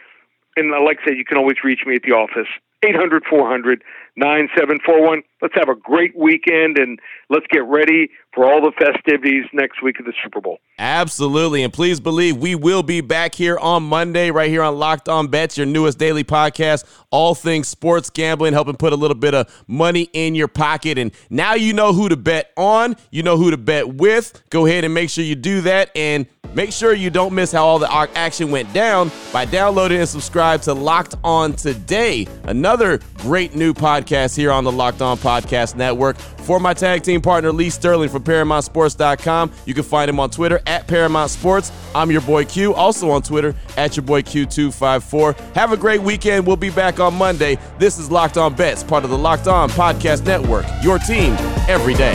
And 0.56 0.70
like 0.70 0.98
I 1.02 1.08
said, 1.08 1.16
you 1.16 1.24
can 1.24 1.36
always 1.36 1.56
reach 1.64 1.80
me 1.86 1.96
at 1.96 2.02
the 2.02 2.12
office, 2.12 2.48
800 2.84 3.24
400 3.28 3.82
9741. 4.16 5.22
Let's 5.42 5.54
have 5.56 5.68
a 5.68 5.74
great 5.74 6.16
weekend 6.16 6.78
and 6.78 7.00
let's 7.30 7.46
get 7.50 7.64
ready 7.64 8.10
for 8.32 8.44
all 8.44 8.60
the 8.60 8.72
festivities 8.78 9.44
next 9.52 9.82
week 9.82 9.98
of 9.98 10.06
the 10.06 10.12
Super 10.22 10.40
Bowl. 10.40 10.58
Absolutely. 10.78 11.62
And 11.62 11.72
please 11.72 11.98
believe 11.98 12.36
we 12.36 12.54
will 12.54 12.82
be 12.82 13.00
back 13.00 13.34
here 13.34 13.58
on 13.58 13.82
Monday, 13.82 14.30
right 14.30 14.48
here 14.48 14.62
on 14.62 14.78
Locked 14.78 15.08
On 15.08 15.26
Bets, 15.26 15.56
your 15.56 15.66
newest 15.66 15.98
daily 15.98 16.22
podcast, 16.24 16.84
all 17.10 17.34
things 17.34 17.68
sports 17.68 18.08
gambling, 18.08 18.52
helping 18.52 18.76
put 18.76 18.92
a 18.92 18.96
little 18.96 19.16
bit 19.16 19.34
of 19.34 19.64
money 19.66 20.08
in 20.12 20.34
your 20.34 20.48
pocket. 20.48 20.96
And 20.96 21.12
now 21.28 21.54
you 21.54 21.72
know 21.72 21.92
who 21.92 22.08
to 22.08 22.16
bet 22.16 22.52
on, 22.56 22.96
you 23.10 23.22
know 23.22 23.36
who 23.36 23.50
to 23.50 23.56
bet 23.56 23.94
with. 23.94 24.42
Go 24.50 24.66
ahead 24.66 24.84
and 24.84 24.94
make 24.94 25.10
sure 25.10 25.24
you 25.24 25.34
do 25.34 25.60
that. 25.62 25.90
And 25.96 26.26
Make 26.54 26.72
sure 26.72 26.94
you 26.94 27.10
don't 27.10 27.34
miss 27.34 27.50
how 27.50 27.66
all 27.66 27.78
the 27.80 27.90
action 28.14 28.50
went 28.50 28.72
down 28.72 29.10
by 29.32 29.44
downloading 29.44 29.98
and 29.98 30.08
subscribe 30.08 30.62
to 30.62 30.72
Locked 30.72 31.16
On 31.24 31.52
Today, 31.52 32.28
another 32.44 33.00
great 33.18 33.56
new 33.56 33.74
podcast 33.74 34.36
here 34.36 34.52
on 34.52 34.62
the 34.62 34.70
Locked 34.70 35.02
On 35.02 35.16
Podcast 35.16 35.74
Network. 35.74 36.16
For 36.16 36.60
my 36.60 36.74
tag 36.74 37.02
team 37.02 37.20
partner, 37.22 37.50
Lee 37.52 37.70
Sterling 37.70 38.08
from 38.08 38.22
ParamountSports.com, 38.22 39.50
you 39.64 39.74
can 39.74 39.82
find 39.82 40.08
him 40.08 40.20
on 40.20 40.30
Twitter 40.30 40.60
at 40.66 40.86
Paramount 40.86 41.30
Sports. 41.30 41.72
I'm 41.94 42.10
your 42.10 42.20
boy 42.20 42.44
Q, 42.44 42.74
also 42.74 43.10
on 43.10 43.22
Twitter 43.22 43.54
at 43.76 43.96
your 43.96 44.04
boy 44.04 44.22
Q254. 44.22 45.54
Have 45.54 45.72
a 45.72 45.76
great 45.76 46.02
weekend. 46.02 46.46
We'll 46.46 46.56
be 46.56 46.70
back 46.70 47.00
on 47.00 47.14
Monday. 47.14 47.58
This 47.78 47.98
is 47.98 48.10
Locked 48.10 48.36
On 48.36 48.54
Bets, 48.54 48.84
part 48.84 49.04
of 49.04 49.10
the 49.10 49.18
Locked 49.18 49.48
On 49.48 49.70
Podcast 49.70 50.24
Network, 50.24 50.66
your 50.82 50.98
team 50.98 51.32
every 51.66 51.94
day. 51.94 52.14